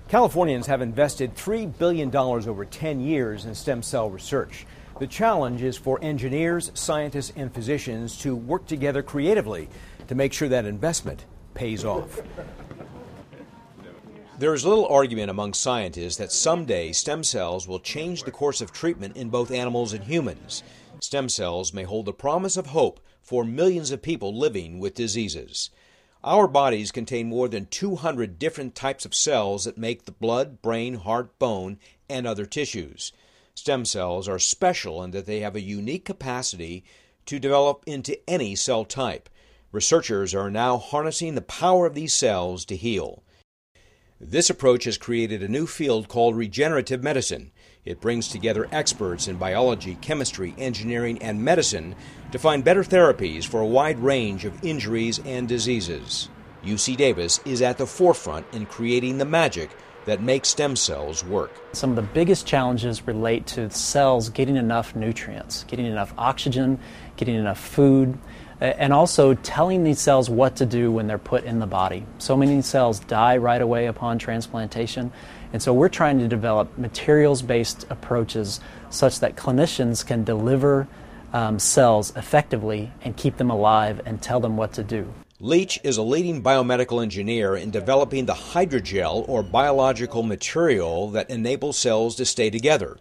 Californians 0.09 0.67
have 0.67 0.83
invested 0.83 1.37
$3 1.37 1.79
billion 1.79 2.15
over 2.15 2.65
10 2.65 3.01
years 3.01 3.45
in 3.45 3.55
stem 3.55 3.83
cell 3.83 4.11
research. 4.11 4.67
The 4.99 5.07
challenge 5.07 5.63
is 5.63 5.77
for 5.77 5.99
engineers, 6.03 6.73
scientists, 6.75 7.33
and 7.37 7.55
physicians 7.55 8.19
to 8.19 8.35
work 8.35 8.67
together 8.67 9.03
creatively 9.03 9.69
to 10.09 10.15
make 10.15 10.33
sure 10.33 10.49
that 10.49 10.67
investment 10.67 11.25
pays 11.55 11.85
off. 11.85 12.21
There 14.41 14.55
is 14.55 14.65
little 14.65 14.87
argument 14.87 15.29
among 15.29 15.53
scientists 15.53 16.17
that 16.17 16.33
someday 16.33 16.93
stem 16.93 17.25
cells 17.25 17.69
will 17.69 17.79
change 17.79 18.23
the 18.23 18.31
course 18.31 18.63
of 18.63 18.73
treatment 18.73 19.15
in 19.15 19.29
both 19.29 19.51
animals 19.51 19.93
and 19.93 20.03
humans. 20.03 20.63
Stem 20.99 21.29
cells 21.29 21.75
may 21.75 21.83
hold 21.83 22.07
the 22.07 22.15
promise 22.15 22.57
of 22.57 22.69
hope 22.69 23.01
for 23.21 23.45
millions 23.45 23.91
of 23.91 24.01
people 24.01 24.35
living 24.35 24.79
with 24.79 24.95
diseases. 24.95 25.69
Our 26.25 26.49
bodies 26.49 26.91
contain 26.91 27.29
more 27.29 27.49
than 27.49 27.67
200 27.67 28.39
different 28.39 28.75
types 28.75 29.05
of 29.05 29.15
cells 29.15 29.65
that 29.65 29.77
make 29.77 30.07
the 30.07 30.11
blood, 30.11 30.63
brain, 30.63 30.95
heart, 30.95 31.39
bone, 31.39 31.79
and 32.09 32.27
other 32.27 32.47
tissues. 32.47 33.13
Stem 33.55 33.85
cells 33.85 34.27
are 34.27 34.39
special 34.39 35.03
in 35.03 35.11
that 35.11 35.27
they 35.27 35.41
have 35.41 35.55
a 35.55 35.61
unique 35.61 36.07
capacity 36.07 36.83
to 37.27 37.39
develop 37.39 37.85
into 37.87 38.19
any 38.27 38.57
cell 38.57 38.87
type. 38.87 39.29
Researchers 39.71 40.35
are 40.35 40.51
now 40.51 40.79
harnessing 40.79 41.35
the 41.35 41.43
power 41.43 41.85
of 41.85 41.95
these 41.95 42.15
cells 42.15 42.65
to 42.65 42.75
heal. 42.75 43.23
This 44.23 44.51
approach 44.51 44.85
has 44.85 44.99
created 44.99 45.43
a 45.43 45.49
new 45.49 45.67
field 45.67 46.09
called 46.09 46.37
regenerative 46.37 47.03
medicine. 47.03 47.53
It 47.87 48.03
brings 48.03 48.29
together 48.29 48.69
experts 48.71 49.29
in 49.29 49.37
biology, 49.37 49.95
chemistry, 50.03 50.55
engineering, 50.59 51.23
and 51.23 51.43
medicine 51.43 51.97
to 52.31 52.39
find 52.39 52.63
better 52.63 52.83
therapies 52.83 53.47
for 53.47 53.63
a 53.63 53.67
wide 53.67 53.99
range 53.99 54.45
of 54.45 54.63
injuries 54.63 55.21
and 55.25 55.49
diseases. 55.49 56.29
UC 56.63 56.99
Davis 56.99 57.41
is 57.47 57.63
at 57.63 57.79
the 57.79 57.87
forefront 57.87 58.45
in 58.53 58.67
creating 58.67 59.17
the 59.17 59.25
magic 59.25 59.71
that 60.05 60.23
makes 60.23 60.51
stem 60.51 60.77
cells 60.77 61.25
work. 61.25 61.51
Some 61.73 61.89
of 61.89 61.97
the 61.97 62.03
biggest 62.03 62.47
challenges 62.47 63.07
relate 63.07 63.47
to 63.49 63.71
cells 63.71 64.29
getting 64.29 64.57
enough 64.57 64.95
nutrients, 64.95 65.65
getting 65.65 65.87
enough 65.87 66.13
oxygen, 66.19 66.79
getting 67.17 67.37
enough 67.37 67.59
food, 67.59 68.19
and 68.61 68.93
also 68.93 69.35
telling 69.35 69.85
these 69.85 70.01
cells 70.01 70.29
what 70.29 70.57
to 70.57 70.67
do 70.67 70.93
when 70.93 71.07
they're 71.07 71.19
put 71.19 71.45
in 71.45 71.59
the 71.59 71.67
body. 71.67 72.05
So 72.19 72.37
many 72.37 72.63
cells 72.63 73.01
die 73.01 73.37
right 73.37 73.61
away 73.61 73.87
upon 73.87 74.19
transplantation, 74.19 75.13
and 75.53 75.63
so 75.63 75.73
we're 75.73 75.89
trying 75.89 76.19
to 76.19 76.29
develop 76.29 76.77
materials 76.79 77.43
based 77.43 77.87
approaches 77.91 78.61
such 78.91 79.21
that 79.21 79.37
clinicians 79.37 80.07
can 80.07 80.25
deliver 80.25 80.87
um, 81.33 81.59
cells 81.59 82.15
effectively 82.17 82.93
and 83.03 83.17
keep 83.17 83.37
them 83.37 83.51
alive 83.51 84.01
and 84.05 84.21
tell 84.21 84.41
them 84.41 84.57
what 84.57 84.73
to 84.75 84.83
do. 84.83 85.13
Leach 85.43 85.81
is 85.83 85.97
a 85.97 86.03
leading 86.03 86.43
biomedical 86.43 87.03
engineer 87.03 87.57
in 87.57 87.71
developing 87.71 88.27
the 88.27 88.35
hydrogel 88.35 89.27
or 89.27 89.43
biological 89.43 90.23
material 90.23 91.09
that 91.13 91.31
enables 91.31 91.79
cells 91.79 92.17
to 92.17 92.27
stay 92.27 92.51
together. 92.51 92.99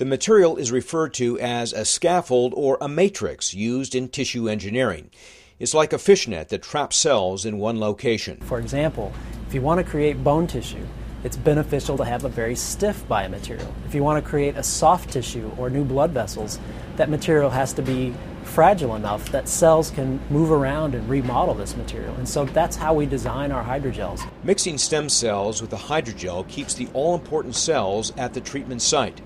The 0.00 0.06
material 0.06 0.56
is 0.56 0.72
referred 0.72 1.12
to 1.14 1.38
as 1.40 1.74
a 1.74 1.84
scaffold 1.84 2.54
or 2.56 2.78
a 2.80 2.88
matrix 2.88 3.52
used 3.52 3.94
in 3.94 4.08
tissue 4.08 4.48
engineering. 4.48 5.10
It's 5.58 5.74
like 5.74 5.92
a 5.92 5.98
fishnet 5.98 6.48
that 6.48 6.62
traps 6.62 6.96
cells 6.96 7.44
in 7.44 7.58
one 7.58 7.78
location. 7.78 8.38
For 8.38 8.58
example, 8.58 9.12
if 9.46 9.52
you 9.52 9.60
want 9.60 9.76
to 9.76 9.84
create 9.84 10.24
bone 10.24 10.46
tissue, 10.46 10.86
it's 11.22 11.36
beneficial 11.36 11.98
to 11.98 12.04
have 12.06 12.24
a 12.24 12.30
very 12.30 12.56
stiff 12.56 13.06
biomaterial. 13.10 13.70
If 13.84 13.94
you 13.94 14.02
want 14.02 14.24
to 14.24 14.26
create 14.26 14.56
a 14.56 14.62
soft 14.62 15.10
tissue 15.10 15.52
or 15.58 15.68
new 15.68 15.84
blood 15.84 16.12
vessels, 16.12 16.58
that 16.96 17.10
material 17.10 17.50
has 17.50 17.74
to 17.74 17.82
be 17.82 18.14
fragile 18.42 18.96
enough 18.96 19.30
that 19.32 19.50
cells 19.50 19.90
can 19.90 20.18
move 20.30 20.50
around 20.50 20.94
and 20.94 21.06
remodel 21.10 21.52
this 21.52 21.76
material. 21.76 22.14
And 22.14 22.26
so 22.26 22.46
that's 22.46 22.74
how 22.74 22.94
we 22.94 23.04
design 23.04 23.52
our 23.52 23.62
hydrogels. 23.62 24.26
Mixing 24.44 24.78
stem 24.78 25.10
cells 25.10 25.60
with 25.60 25.68
the 25.68 25.76
hydrogel 25.76 26.48
keeps 26.48 26.72
the 26.72 26.88
all 26.94 27.14
important 27.14 27.54
cells 27.54 28.16
at 28.16 28.32
the 28.32 28.40
treatment 28.40 28.80
site. 28.80 29.20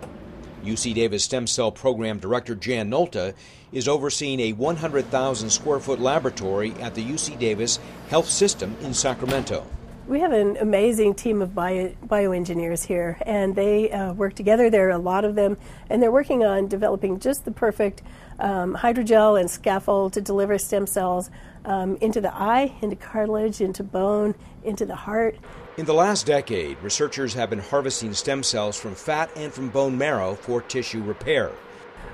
UC 0.64 0.94
Davis 0.94 1.24
Stem 1.24 1.46
Cell 1.46 1.70
Program 1.70 2.18
Director 2.18 2.54
Jan 2.54 2.90
Nolta 2.90 3.34
is 3.72 3.86
overseeing 3.86 4.40
a 4.40 4.52
100,000 4.52 5.50
square 5.50 5.80
foot 5.80 6.00
laboratory 6.00 6.72
at 6.80 6.94
the 6.94 7.04
UC 7.04 7.38
Davis 7.38 7.78
Health 8.08 8.28
System 8.28 8.76
in 8.82 8.94
Sacramento. 8.94 9.66
We 10.06 10.20
have 10.20 10.32
an 10.32 10.58
amazing 10.58 11.14
team 11.14 11.40
of 11.40 11.54
bio, 11.54 11.94
bioengineers 12.06 12.84
here, 12.84 13.16
and 13.24 13.54
they 13.54 13.90
uh, 13.90 14.12
work 14.12 14.34
together. 14.34 14.68
There 14.68 14.88
are 14.88 14.90
a 14.90 14.98
lot 14.98 15.24
of 15.24 15.34
them, 15.34 15.56
and 15.88 16.02
they're 16.02 16.12
working 16.12 16.44
on 16.44 16.68
developing 16.68 17.20
just 17.20 17.46
the 17.46 17.50
perfect 17.50 18.02
um, 18.38 18.74
hydrogel 18.74 19.40
and 19.40 19.50
scaffold 19.50 20.12
to 20.12 20.20
deliver 20.20 20.58
stem 20.58 20.86
cells 20.86 21.30
um, 21.64 21.96
into 22.00 22.20
the 22.20 22.34
eye, 22.34 22.74
into 22.82 22.96
cartilage, 22.96 23.60
into 23.60 23.82
bone, 23.82 24.34
into 24.62 24.84
the 24.84 24.96
heart. 24.96 25.36
In 25.76 25.86
the 25.86 25.94
last 25.94 26.26
decade, 26.26 26.80
researchers 26.82 27.34
have 27.34 27.50
been 27.50 27.58
harvesting 27.58 28.14
stem 28.14 28.42
cells 28.42 28.78
from 28.78 28.94
fat 28.94 29.30
and 29.36 29.52
from 29.52 29.68
bone 29.70 29.98
marrow 29.98 30.34
for 30.34 30.62
tissue 30.62 31.02
repair. 31.02 31.50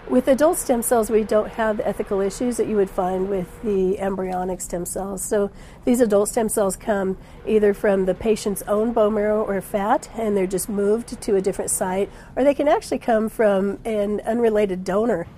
With 0.09 0.27
adult 0.27 0.59
stem 0.59 0.83
cells, 0.83 1.09
we 1.09 1.23
don't 1.23 1.51
have 1.51 1.77
the 1.77 1.87
ethical 1.87 2.21
issues 2.21 2.57
that 2.57 2.67
you 2.67 2.75
would 2.75 2.91
find 2.91 3.29
with 3.29 3.63
the 3.63 3.99
embryonic 4.01 4.61
stem 4.61 4.85
cells. 4.85 5.23
So 5.23 5.51
these 5.85 6.01
adult 6.01 6.29
stem 6.31 6.49
cells 6.49 6.75
come 6.75 7.17
either 7.47 7.75
from 7.75 8.07
the 8.07 8.15
patient's 8.15 8.63
own 8.63 8.93
bone 8.93 9.15
marrow 9.15 9.45
or 9.45 9.61
fat, 9.61 10.11
and 10.17 10.37
they're 10.37 10.49
just 10.49 10.69
moved 10.69 11.21
to 11.21 11.37
a 11.37 11.41
different 11.41 11.71
site, 11.71 12.11
or 12.35 12.43
they 12.43 12.55
can 12.55 12.67
actually 12.67 12.99
come 12.99 13.29
from 13.29 13.79
an 13.85 14.21
unrelated 14.23 14.83
donor. 14.83 15.29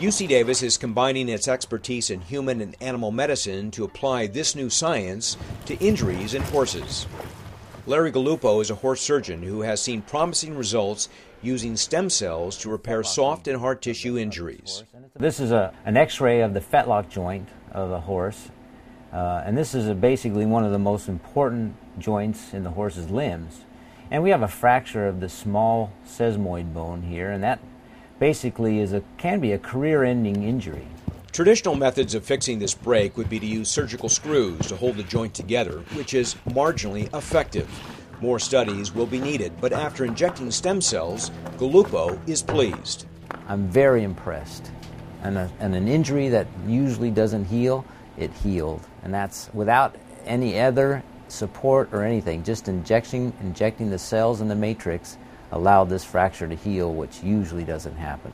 UC 0.00 0.28
Davis 0.28 0.62
is 0.62 0.78
combining 0.78 1.28
its 1.28 1.46
expertise 1.46 2.08
in 2.08 2.22
human 2.22 2.62
and 2.62 2.74
animal 2.80 3.10
medicine 3.10 3.70
to 3.70 3.84
apply 3.84 4.26
this 4.26 4.54
new 4.54 4.70
science 4.70 5.36
to 5.66 5.76
injuries 5.76 6.32
in 6.32 6.40
horses. 6.40 7.06
Larry 7.84 8.10
Galuppo 8.10 8.62
is 8.62 8.70
a 8.70 8.76
horse 8.76 9.02
surgeon 9.02 9.42
who 9.42 9.60
has 9.60 9.82
seen 9.82 10.00
promising 10.00 10.56
results 10.56 11.10
using 11.42 11.76
stem 11.76 12.08
cells 12.08 12.56
to 12.56 12.70
repair 12.70 13.02
soft 13.02 13.46
and 13.46 13.60
hard 13.60 13.82
tissue 13.82 14.16
injuries. 14.16 14.84
This 15.16 15.38
is 15.38 15.52
a, 15.52 15.74
an 15.84 15.98
x 15.98 16.18
ray 16.18 16.40
of 16.40 16.54
the 16.54 16.60
fetlock 16.60 17.10
joint 17.10 17.50
of 17.70 17.90
the 17.90 18.00
horse, 18.00 18.48
uh, 19.12 19.42
and 19.44 19.58
this 19.58 19.74
is 19.74 19.86
a, 19.86 19.94
basically 19.94 20.46
one 20.46 20.64
of 20.64 20.72
the 20.72 20.78
most 20.78 21.10
important 21.10 21.76
joints 21.98 22.54
in 22.54 22.64
the 22.64 22.70
horse's 22.70 23.10
limbs. 23.10 23.66
And 24.10 24.22
we 24.22 24.30
have 24.30 24.42
a 24.42 24.48
fracture 24.48 25.06
of 25.06 25.20
the 25.20 25.28
small 25.28 25.92
sesamoid 26.06 26.72
bone 26.72 27.02
here, 27.02 27.30
and 27.30 27.44
that 27.44 27.60
basically 28.20 28.78
is 28.78 28.92
a, 28.92 29.02
can 29.16 29.40
be 29.40 29.52
a 29.52 29.58
career 29.58 30.04
ending 30.04 30.44
injury. 30.44 30.86
Traditional 31.32 31.74
methods 31.74 32.14
of 32.14 32.24
fixing 32.24 32.58
this 32.58 32.74
break 32.74 33.16
would 33.16 33.30
be 33.30 33.40
to 33.40 33.46
use 33.46 33.68
surgical 33.68 34.08
screws 34.08 34.66
to 34.66 34.76
hold 34.76 34.96
the 34.96 35.02
joint 35.02 35.34
together, 35.34 35.78
which 35.94 36.14
is 36.14 36.34
marginally 36.50 37.12
effective. 37.16 37.68
More 38.20 38.38
studies 38.38 38.94
will 38.94 39.06
be 39.06 39.18
needed, 39.18 39.52
but 39.60 39.72
after 39.72 40.04
injecting 40.04 40.50
stem 40.50 40.82
cells, 40.82 41.30
Galuppo 41.56 42.20
is 42.28 42.42
pleased. 42.42 43.06
I'm 43.48 43.68
very 43.68 44.04
impressed. 44.04 44.70
And, 45.22 45.38
a, 45.38 45.50
and 45.58 45.74
an 45.74 45.88
injury 45.88 46.28
that 46.28 46.46
usually 46.66 47.10
doesn't 47.10 47.46
heal, 47.46 47.84
it 48.18 48.32
healed. 48.32 48.86
And 49.02 49.14
that's 49.14 49.48
without 49.54 49.96
any 50.26 50.60
other 50.60 51.02
support 51.28 51.88
or 51.92 52.02
anything, 52.02 52.44
just 52.44 52.68
injecting, 52.68 53.32
injecting 53.40 53.88
the 53.88 53.98
cells 53.98 54.42
in 54.42 54.48
the 54.48 54.54
matrix 54.54 55.16
allowed 55.52 55.88
this 55.88 56.04
fracture 56.04 56.48
to 56.48 56.54
heal, 56.54 56.92
which 56.92 57.22
usually 57.22 57.64
doesn't 57.64 57.96
happen. 57.96 58.32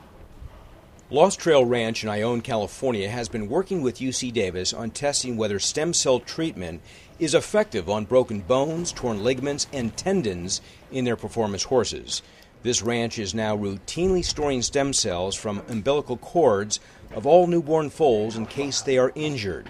Lost 1.09 1.39
Trail 1.39 1.65
Ranch 1.65 2.03
in 2.03 2.11
Ione, 2.11 2.41
California 2.41 3.09
has 3.09 3.29
been 3.29 3.49
working 3.49 3.81
with 3.81 4.01
UC 4.01 4.33
Davis 4.33 4.73
on 4.73 4.91
testing 4.91 5.37
whether 5.37 5.61
stem 5.61 5.95
cell 5.95 6.19
treatment 6.19 6.81
is 7.21 7.33
effective 7.33 7.89
on 7.89 8.07
broken 8.07 8.41
bones, 8.41 8.91
torn 8.91 9.23
ligaments, 9.23 9.69
and 9.73 9.97
tendons 9.97 10.61
in 10.91 11.05
their 11.05 11.15
performance 11.15 11.63
horses. 11.63 12.23
This 12.65 12.83
ranch 12.83 13.21
is 13.21 13.35
now 13.35 13.57
routinely 13.57 14.25
storing 14.25 14.63
stem 14.63 14.93
cells 14.93 15.37
from 15.37 15.63
umbilical 15.69 16.17
cords 16.17 16.81
of 17.15 17.25
all 17.25 17.47
newborn 17.47 17.91
foals 17.91 18.37
in 18.37 18.47
case 18.47 18.81
they 18.81 18.99
are 18.99 19.13
injured. 19.15 19.69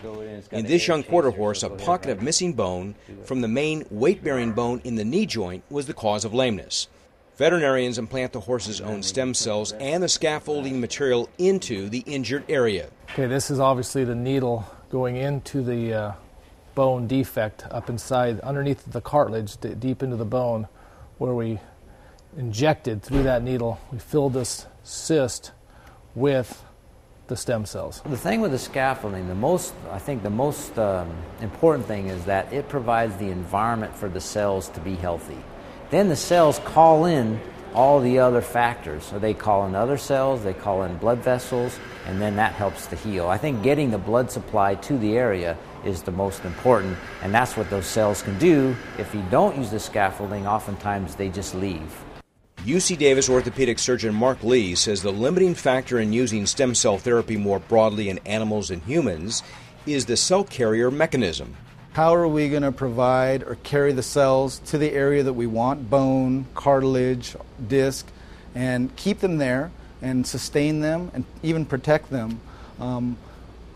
In 0.50 0.64
this 0.64 0.88
young 0.88 1.02
quarter 1.02 1.30
horse, 1.30 1.62
a 1.62 1.68
pocket 1.68 2.10
of 2.10 2.22
missing 2.22 2.54
bone 2.54 2.94
from 3.24 3.42
the 3.42 3.48
main 3.48 3.84
weight 3.90 4.24
bearing 4.24 4.52
bone 4.52 4.80
in 4.84 4.94
the 4.94 5.04
knee 5.04 5.26
joint 5.26 5.62
was 5.68 5.86
the 5.86 5.92
cause 5.92 6.24
of 6.24 6.32
lameness. 6.32 6.88
Veterinarians 7.36 7.98
implant 7.98 8.32
the 8.32 8.40
horse's 8.40 8.80
own 8.80 9.02
stem 9.02 9.34
cells 9.34 9.72
and 9.72 10.02
the 10.02 10.08
scaffolding 10.08 10.80
material 10.80 11.28
into 11.36 11.90
the 11.90 11.98
injured 12.06 12.44
area. 12.48 12.88
Okay, 13.10 13.26
this 13.26 13.50
is 13.50 13.60
obviously 13.60 14.04
the 14.04 14.14
needle 14.14 14.64
going 14.90 15.16
into 15.16 15.62
the 15.62 15.92
uh, 15.92 16.12
bone 16.74 17.06
defect 17.06 17.64
up 17.70 17.90
inside, 17.90 18.40
underneath 18.40 18.90
the 18.90 19.02
cartilage, 19.02 19.58
d- 19.58 19.74
deep 19.74 20.02
into 20.02 20.16
the 20.16 20.24
bone, 20.24 20.66
where 21.18 21.34
we 21.34 21.60
injected 22.38 23.02
through 23.02 23.24
that 23.24 23.42
needle. 23.42 23.78
We 23.92 23.98
filled 23.98 24.32
this 24.32 24.66
cyst 24.82 25.52
with 26.14 26.64
the 27.26 27.36
stem 27.36 27.66
cells. 27.66 28.00
The 28.06 28.16
thing 28.16 28.40
with 28.40 28.52
the 28.52 28.58
scaffolding, 28.58 29.28
the 29.28 29.34
most, 29.34 29.74
I 29.90 29.98
think, 29.98 30.22
the 30.22 30.30
most 30.30 30.78
um, 30.78 31.10
important 31.42 31.86
thing 31.86 32.06
is 32.08 32.24
that 32.24 32.50
it 32.50 32.68
provides 32.70 33.14
the 33.16 33.28
environment 33.28 33.94
for 33.94 34.08
the 34.08 34.20
cells 34.20 34.70
to 34.70 34.80
be 34.80 34.94
healthy. 34.94 35.36
Then 35.90 36.08
the 36.08 36.16
cells 36.16 36.58
call 36.60 37.04
in 37.04 37.40
all 37.74 38.00
the 38.00 38.18
other 38.18 38.40
factors. 38.40 39.04
So 39.04 39.18
they 39.18 39.34
call 39.34 39.66
in 39.66 39.74
other 39.74 39.98
cells, 39.98 40.42
they 40.42 40.54
call 40.54 40.82
in 40.82 40.96
blood 40.96 41.18
vessels, 41.18 41.78
and 42.06 42.20
then 42.20 42.36
that 42.36 42.54
helps 42.54 42.86
to 42.86 42.96
heal. 42.96 43.28
I 43.28 43.36
think 43.38 43.62
getting 43.62 43.90
the 43.90 43.98
blood 43.98 44.30
supply 44.30 44.74
to 44.76 44.98
the 44.98 45.16
area 45.16 45.56
is 45.84 46.02
the 46.02 46.10
most 46.10 46.44
important, 46.44 46.96
and 47.22 47.32
that's 47.32 47.56
what 47.56 47.68
those 47.70 47.86
cells 47.86 48.22
can 48.22 48.38
do. 48.38 48.74
If 48.98 49.14
you 49.14 49.22
don't 49.30 49.56
use 49.56 49.70
the 49.70 49.78
scaffolding, 49.78 50.46
oftentimes 50.46 51.14
they 51.14 51.28
just 51.28 51.54
leave. 51.54 52.04
UC 52.64 52.98
Davis 52.98 53.28
orthopedic 53.28 53.78
surgeon 53.78 54.12
Mark 54.12 54.42
Lee 54.42 54.74
says 54.74 55.02
the 55.02 55.12
limiting 55.12 55.54
factor 55.54 56.00
in 56.00 56.12
using 56.12 56.46
stem 56.46 56.74
cell 56.74 56.98
therapy 56.98 57.36
more 57.36 57.60
broadly 57.60 58.08
in 58.08 58.18
animals 58.26 58.72
and 58.72 58.82
humans 58.82 59.44
is 59.86 60.06
the 60.06 60.16
cell 60.16 60.42
carrier 60.42 60.90
mechanism. 60.90 61.54
How 61.96 62.14
are 62.14 62.28
we 62.28 62.50
going 62.50 62.62
to 62.62 62.72
provide 62.72 63.42
or 63.42 63.54
carry 63.62 63.90
the 63.94 64.02
cells 64.02 64.58
to 64.66 64.76
the 64.76 64.92
area 64.92 65.22
that 65.22 65.32
we 65.32 65.46
want 65.46 65.88
bone, 65.88 66.44
cartilage, 66.54 67.34
disc 67.68 68.06
and 68.54 68.94
keep 68.96 69.20
them 69.20 69.38
there 69.38 69.70
and 70.02 70.26
sustain 70.26 70.80
them 70.80 71.10
and 71.14 71.24
even 71.42 71.64
protect 71.64 72.10
them? 72.10 72.42
Um, 72.78 73.16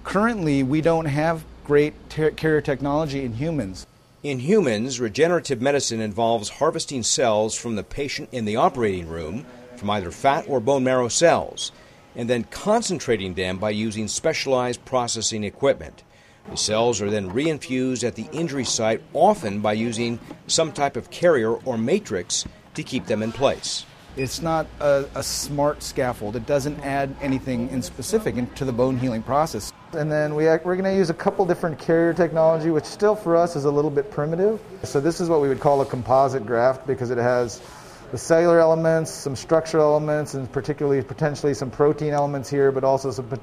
currently, 0.05 0.63
we 0.63 0.83
don't 0.83 1.07
have 1.07 1.47
great 1.65 1.95
ter- 2.11 2.33
carrier 2.33 2.61
technology 2.61 3.25
in 3.25 3.33
humans. 3.33 3.87
In 4.23 4.41
humans, 4.41 5.01
regenerative 5.01 5.63
medicine 5.63 6.03
involves 6.03 6.51
harvesting 6.51 7.03
cells 7.03 7.57
from 7.57 7.77
the 7.77 7.83
patient 7.83 8.29
in 8.33 8.45
the 8.45 8.57
operating 8.57 9.09
room 9.09 9.47
from 9.77 9.89
either 9.89 10.11
fat 10.11 10.45
or 10.47 10.61
bone 10.61 10.85
marrow 10.85 11.09
cells 11.09 11.73
and 12.15 12.29
then 12.29 12.45
concentrating 12.45 13.33
them 13.33 13.57
by 13.57 13.71
using 13.71 14.09
specialized 14.09 14.85
processing 14.85 15.43
equipment. 15.43 16.03
The 16.51 16.57
cells 16.57 17.01
are 17.01 17.09
then 17.09 17.31
reinfused 17.31 18.03
at 18.03 18.17
the 18.17 18.27
injury 18.33 18.65
site, 18.65 19.01
often 19.13 19.61
by 19.61 19.75
using 19.75 20.19
some 20.49 20.73
type 20.73 20.97
of 20.97 21.09
carrier 21.09 21.53
or 21.53 21.79
matrix 21.79 22.45
to 22.75 22.83
keep 22.83 23.07
them 23.07 23.23
in 23.23 23.31
place. 23.31 23.87
It's 24.17 24.43
not 24.43 24.67
a, 24.81 25.05
a 25.15 25.23
smart 25.23 25.81
scaffold. 25.85 26.35
It 26.35 26.47
doesn't 26.47 26.81
add 26.81 27.15
anything 27.21 27.69
in 27.71 27.81
specific 27.81 28.35
into 28.37 28.65
the 28.65 28.73
bone 28.73 28.99
healing 28.99 29.23
process. 29.23 29.73
And 29.93 30.11
then 30.11 30.35
we, 30.35 30.47
we're 30.47 30.59
going 30.59 30.83
to 30.83 30.95
use 30.95 31.09
a 31.09 31.15
couple 31.15 31.47
different 31.47 31.79
carrier 31.79 32.13
technology, 32.13 32.71
which 32.71 32.85
still 32.85 33.15
for 33.15 33.37
us 33.37 33.55
is 33.55 33.65
a 33.65 33.71
little 33.71 33.91
bit 33.91 34.11
primitive. 34.11 34.61
So 34.83 35.01
this 35.01 35.21
is 35.21 35.29
what 35.29 35.41
we 35.41 35.47
would 35.47 35.61
call 35.61 35.81
a 35.83 35.87
composite 35.87 36.45
graft 36.45 36.85
because 36.85 37.13
it 37.13 37.19
has 37.19 37.63
the 38.11 38.19
cellular 38.19 38.59
elements, 38.59 39.13
some 39.13 39.37
structural 39.37 39.85
elements, 39.85 40.35
and 40.35 40.51
particularly 40.51 41.01
potentially 41.01 41.55
some 41.55 41.71
protein 41.71 42.13
elements 42.13 42.51
here, 42.51 42.73
but 42.73 42.83
also 42.83 43.13
some, 43.13 43.41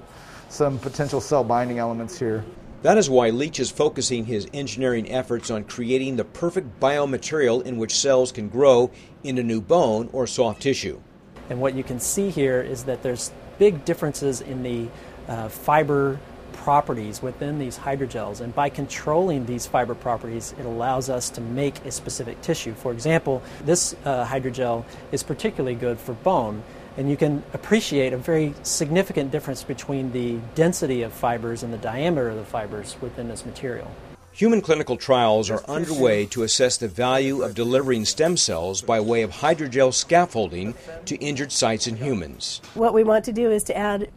some 0.50 0.78
potential 0.80 1.22
cell 1.22 1.46
binding 1.46 1.80
elements 1.80 2.20
here. 2.20 2.43
That 2.84 3.00
is 3.00 3.10
why 3.10 3.32
Leach 3.32 3.60
is 3.60 3.72
focusing 3.72 4.26
his 4.26 4.48
engineering 4.54 5.10
efforts 5.12 5.50
on 5.50 5.63
creating 5.63 6.16
the 6.16 6.24
perfect 6.24 6.80
biomaterial 6.80 7.66
in 7.66 7.78
which 7.78 7.98
cells 7.98 8.32
can 8.32 8.50
grow 8.50 8.92
into 9.24 9.42
new 9.42 9.62
bone 9.62 10.10
or 10.13 10.28
soft 10.28 10.62
tissue. 10.62 11.02
And 11.50 11.60
what 11.60 11.74
you 11.74 11.84
can 11.84 12.00
see 12.00 12.30
here 12.30 12.62
is 12.62 12.84
that 12.84 13.02
there's 13.02 13.32
big 13.58 13.84
differences 13.84 14.42
in 14.42 14.62
the 14.62 14.88
uh, 15.28 15.50
fiber 15.50 16.20
properties 16.54 17.22
within 17.22 17.58
these 17.58 17.80
hydrogels, 17.80 18.42
and 18.42 18.54
by 18.54 18.70
controlling 18.70 19.46
these 19.46 19.66
fiber 19.66 19.96
properties, 19.96 20.54
it 20.60 20.66
allows 20.66 21.10
us 21.10 21.30
to 21.32 21.42
make 21.42 21.84
a 21.86 21.92
specific 21.92 22.42
tissue. 22.42 22.74
For 22.74 22.92
example, 22.92 23.42
this 23.66 23.96
uh, 24.06 24.26
hydrogel 24.26 24.86
is 25.12 25.24
particularly 25.24 25.76
good 25.76 26.00
for 26.00 26.13
bone, 26.13 26.63
and 26.98 27.10
you 27.10 27.16
can 27.16 27.44
appreciate 27.54 28.12
a 28.12 28.18
very 28.18 28.54
significant 28.64 29.32
difference 29.32 29.64
between 29.64 30.12
the 30.12 30.38
density 30.56 31.04
of 31.04 31.14
fibers 31.14 31.64
and 31.64 31.72
the 31.72 31.78
diameter 31.78 32.30
of 32.30 32.36
the 32.36 32.44
fibers 32.44 32.98
within 33.02 33.28
this 33.28 33.46
material. 33.46 33.90
Human 34.34 34.62
clinical 34.62 34.98
trials 34.98 35.50
are 35.50 35.64
underway 35.68 36.28
to 36.28 36.44
assess 36.44 36.78
the 36.78 36.88
value 36.88 37.42
of 37.42 37.56
delivering 37.56 38.06
stem 38.06 38.38
cells 38.38 38.84
by 38.84 39.00
way 39.00 39.24
of 39.24 39.32
hydrogel 39.32 39.92
scaffolding 39.92 40.76
to 41.06 41.16
injured 41.16 41.52
sites 41.52 41.88
in 41.88 41.96
humans. 41.96 42.62
What 42.76 42.94
we 42.94 43.04
want 43.04 43.26
to 43.26 43.32
do 43.32 43.50
is 43.50 43.64
to 43.64 43.76
add 43.76 44.10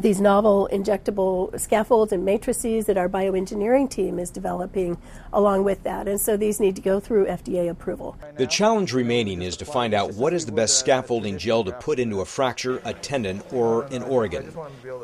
these 0.00 0.20
novel 0.20 0.68
injectable 0.72 1.58
scaffolds 1.58 2.12
and 2.12 2.24
matrices 2.24 2.86
that 2.86 2.96
our 2.96 3.08
bioengineering 3.08 3.90
team 3.90 4.18
is 4.18 4.30
developing 4.30 4.98
along 5.32 5.64
with 5.64 5.82
that. 5.84 6.06
And 6.08 6.20
so 6.20 6.36
these 6.36 6.60
need 6.60 6.76
to 6.76 6.82
go 6.82 7.00
through 7.00 7.26
FDA 7.26 7.70
approval. 7.70 8.16
The 8.36 8.46
challenge 8.46 8.92
remaining 8.92 9.42
is 9.42 9.56
to 9.58 9.64
find 9.64 9.94
out 9.94 10.14
what 10.14 10.32
is 10.32 10.46
the 10.46 10.52
best 10.52 10.78
scaffolding 10.78 11.38
gel 11.38 11.64
to 11.64 11.72
put 11.72 11.98
into 11.98 12.20
a 12.20 12.24
fracture, 12.24 12.80
a 12.84 12.92
tendon, 12.92 13.42
or 13.52 13.84
an 13.84 14.02
organ. 14.02 14.52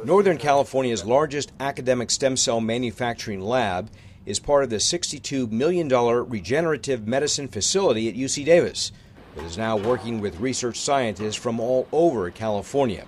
Northern 0.04 0.38
California's 0.38 1.04
largest 1.04 1.52
academic 1.60 2.10
stem 2.10 2.36
cell 2.36 2.60
manufacturing 2.60 3.40
lab 3.40 3.90
is 4.26 4.38
part 4.38 4.62
of 4.62 4.70
the 4.70 4.76
$62 4.76 5.50
million 5.50 5.88
regenerative 5.88 7.06
medicine 7.08 7.48
facility 7.48 8.08
at 8.08 8.14
UC 8.14 8.44
Davis. 8.44 8.92
It 9.36 9.44
is 9.44 9.56
now 9.56 9.76
working 9.76 10.20
with 10.20 10.38
research 10.38 10.78
scientists 10.78 11.36
from 11.36 11.58
all 11.58 11.88
over 11.90 12.30
California. 12.30 13.06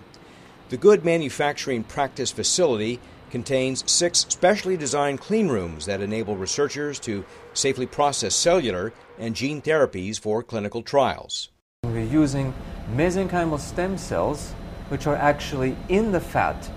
The 0.74 0.80
Good 0.80 1.04
Manufacturing 1.04 1.84
Practice 1.84 2.32
facility 2.32 2.98
contains 3.30 3.88
six 3.88 4.26
specially 4.28 4.76
designed 4.76 5.20
clean 5.20 5.46
rooms 5.46 5.87
that 5.87 6.00
enable 6.00 6.37
researchers 6.37 6.98
to 6.98 7.24
safely 7.52 7.87
process 7.87 8.34
cellular 8.34 8.92
and 9.16 9.37
gene 9.37 9.62
therapies 9.62 10.18
for 10.18 10.42
clinical 10.42 10.82
trials. 10.82 11.50
We're 11.84 12.00
using 12.00 12.52
mesenchymal 12.92 13.60
stem 13.60 13.96
cells, 13.96 14.50
which 14.88 15.06
are 15.06 15.14
actually 15.14 15.76
in 15.88 16.10
the 16.10 16.18
fat, 16.18 16.68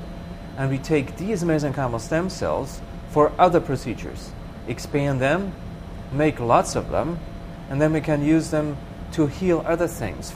and 0.59 0.69
we 0.69 0.77
take 0.77 1.17
these 1.17 1.43
mesenchymal 1.43 1.99
stem 1.99 2.29
cells 2.29 2.81
for 3.09 3.31
other 3.39 3.59
procedures. 3.59 4.29
Expand 4.67 5.19
them, 5.19 5.51
make 6.11 6.39
lots 6.39 6.75
of 6.75 6.91
them, 6.91 7.19
and 7.71 7.81
then 7.81 7.93
we 7.93 8.01
can 8.01 8.23
use 8.23 8.51
them 8.51 8.77
to 9.13 9.25
heal 9.25 9.63
other 9.65 9.87
things. 9.87 10.33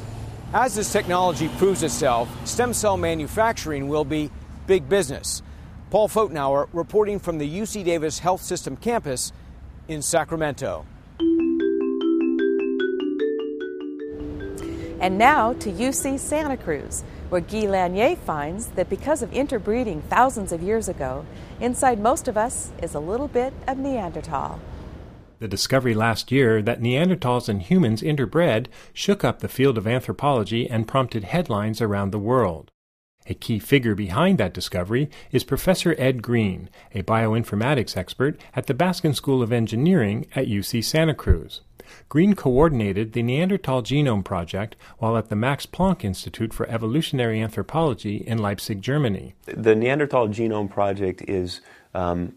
As 0.53 0.75
this 0.75 0.91
technology 0.91 1.47
proves 1.57 1.81
itself, 1.81 2.27
stem 2.45 2.73
cell 2.73 2.97
manufacturing 2.97 3.87
will 3.87 4.03
be 4.03 4.29
big 4.67 4.89
business. 4.89 5.41
Paul 5.89 6.09
Fotenauer 6.09 6.67
reporting 6.73 7.19
from 7.19 7.37
the 7.37 7.49
UC 7.49 7.85
Davis 7.85 8.19
Health 8.19 8.41
System 8.41 8.75
campus 8.75 9.31
in 9.87 10.01
Sacramento. 10.01 10.85
And 14.99 15.17
now 15.17 15.53
to 15.53 15.71
UC 15.71 16.19
Santa 16.19 16.57
Cruz, 16.57 17.05
where 17.29 17.39
Guy 17.39 17.63
Lasnier 17.63 18.17
finds 18.17 18.67
that 18.75 18.89
because 18.89 19.21
of 19.21 19.31
interbreeding 19.31 20.01
thousands 20.09 20.51
of 20.51 20.61
years 20.61 20.89
ago, 20.89 21.25
inside 21.61 21.97
most 21.97 22.27
of 22.27 22.35
us 22.35 22.71
is 22.81 22.93
a 22.93 22.99
little 22.99 23.29
bit 23.29 23.53
of 23.69 23.77
Neanderthal. 23.77 24.59
The 25.41 25.47
discovery 25.47 25.95
last 25.95 26.31
year 26.31 26.61
that 26.61 26.81
Neanderthals 26.81 27.49
and 27.49 27.63
humans 27.63 28.03
interbred 28.03 28.67
shook 28.93 29.23
up 29.23 29.39
the 29.39 29.47
field 29.47 29.75
of 29.75 29.87
anthropology 29.87 30.69
and 30.69 30.87
prompted 30.87 31.23
headlines 31.23 31.81
around 31.81 32.11
the 32.11 32.19
world. 32.19 32.69
A 33.25 33.33
key 33.33 33.57
figure 33.57 33.95
behind 33.95 34.37
that 34.37 34.53
discovery 34.53 35.09
is 35.31 35.43
Professor 35.43 35.95
Ed 35.97 36.21
Green, 36.21 36.69
a 36.93 37.01
bioinformatics 37.01 37.97
expert 37.97 38.39
at 38.55 38.67
the 38.67 38.75
Baskin 38.75 39.15
School 39.15 39.41
of 39.41 39.51
Engineering 39.51 40.27
at 40.35 40.45
UC 40.45 40.83
Santa 40.83 41.15
Cruz. 41.15 41.61
Green 42.07 42.35
coordinated 42.35 43.13
the 43.13 43.23
Neanderthal 43.23 43.81
Genome 43.81 44.23
Project 44.23 44.75
while 44.99 45.17
at 45.17 45.29
the 45.29 45.35
Max 45.35 45.65
Planck 45.65 46.03
Institute 46.03 46.53
for 46.53 46.69
Evolutionary 46.69 47.41
Anthropology 47.41 48.17
in 48.17 48.37
Leipzig, 48.37 48.83
Germany. 48.83 49.33
The 49.45 49.73
Neanderthal 49.73 50.27
Genome 50.27 50.69
Project 50.69 51.23
is 51.27 51.61
um, 51.95 52.35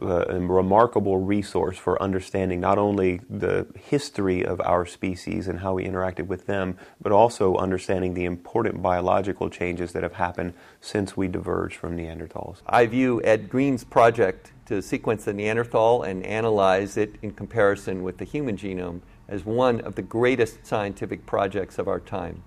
a 0.00 0.40
remarkable 0.40 1.18
resource 1.18 1.76
for 1.76 2.00
understanding 2.02 2.60
not 2.60 2.78
only 2.78 3.20
the 3.28 3.66
history 3.78 4.44
of 4.44 4.60
our 4.62 4.86
species 4.86 5.48
and 5.48 5.60
how 5.60 5.74
we 5.74 5.84
interacted 5.84 6.26
with 6.26 6.46
them, 6.46 6.78
but 7.00 7.12
also 7.12 7.56
understanding 7.56 8.14
the 8.14 8.24
important 8.24 8.80
biological 8.82 9.50
changes 9.50 9.92
that 9.92 10.02
have 10.02 10.14
happened 10.14 10.54
since 10.80 11.16
we 11.16 11.28
diverged 11.28 11.76
from 11.76 11.96
Neanderthals. 11.96 12.62
I 12.66 12.86
view 12.86 13.22
Ed 13.22 13.50
Green's 13.50 13.84
project 13.84 14.52
to 14.66 14.80
sequence 14.80 15.24
the 15.24 15.34
Neanderthal 15.34 16.02
and 16.02 16.24
analyze 16.24 16.96
it 16.96 17.16
in 17.20 17.32
comparison 17.32 18.02
with 18.02 18.18
the 18.18 18.24
human 18.24 18.56
genome 18.56 19.00
as 19.28 19.44
one 19.44 19.80
of 19.82 19.94
the 19.94 20.02
greatest 20.02 20.66
scientific 20.66 21.26
projects 21.26 21.78
of 21.78 21.86
our 21.86 22.00
time. 22.00 22.42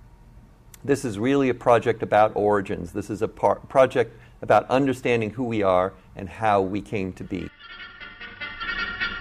This 0.84 1.04
is 1.04 1.20
really 1.20 1.50
a 1.50 1.54
project 1.54 2.02
about 2.02 2.32
origins. 2.36 2.94
This 2.94 3.10
is 3.10 3.22
a 3.22 3.28
par- 3.28 3.60
project 3.68 4.18
about 4.42 4.70
understanding 4.70 5.32
who 5.32 5.44
we 5.44 5.62
are 5.62 5.94
and 6.20 6.30
how 6.30 6.62
we 6.62 6.82
came 6.82 7.14
to 7.14 7.24
be. 7.24 7.50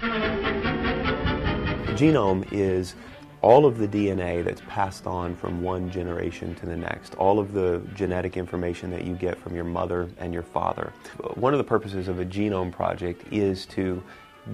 The 0.01 1.95
genome 1.95 2.47
is 2.51 2.95
all 3.41 3.65
of 3.65 3.77
the 3.77 3.87
DNA 3.87 4.43
that's 4.43 4.61
passed 4.67 5.07
on 5.07 5.35
from 5.35 5.61
one 5.61 5.89
generation 5.89 6.53
to 6.55 6.65
the 6.65 6.75
next, 6.75 7.15
all 7.15 7.39
of 7.39 7.53
the 7.53 7.81
genetic 7.95 8.35
information 8.35 8.91
that 8.91 9.05
you 9.05 9.15
get 9.15 9.39
from 9.39 9.55
your 9.55 9.63
mother 9.63 10.09
and 10.17 10.33
your 10.33 10.43
father. 10.43 10.91
One 11.35 11.53
of 11.53 11.57
the 11.57 11.63
purposes 11.63 12.09
of 12.09 12.19
a 12.19 12.25
genome 12.25 12.71
project 12.71 13.23
is 13.31 13.65
to 13.67 14.03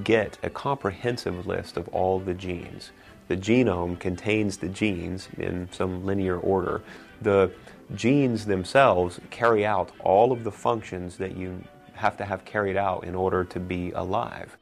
get 0.03 0.37
a 0.43 0.49
comprehensive 0.49 1.47
list 1.47 1.77
of 1.77 1.87
all 1.89 2.19
the 2.19 2.33
genes. 2.33 2.91
The 3.27 3.37
genome 3.37 3.99
contains 3.99 4.57
the 4.57 4.69
genes 4.69 5.29
in 5.37 5.67
some 5.71 6.05
linear 6.05 6.37
order. 6.37 6.83
The 7.21 7.51
genes 7.95 8.45
themselves 8.45 9.19
carry 9.31 9.65
out 9.65 9.91
all 9.99 10.31
of 10.31 10.43
the 10.43 10.51
functions 10.51 11.17
that 11.17 11.35
you 11.35 11.63
have 11.95 12.17
to 12.17 12.25
have 12.25 12.45
carried 12.45 12.77
out 12.77 13.03
in 13.03 13.15
order 13.15 13.43
to 13.43 13.59
be 13.59 13.91
alive. 13.91 14.57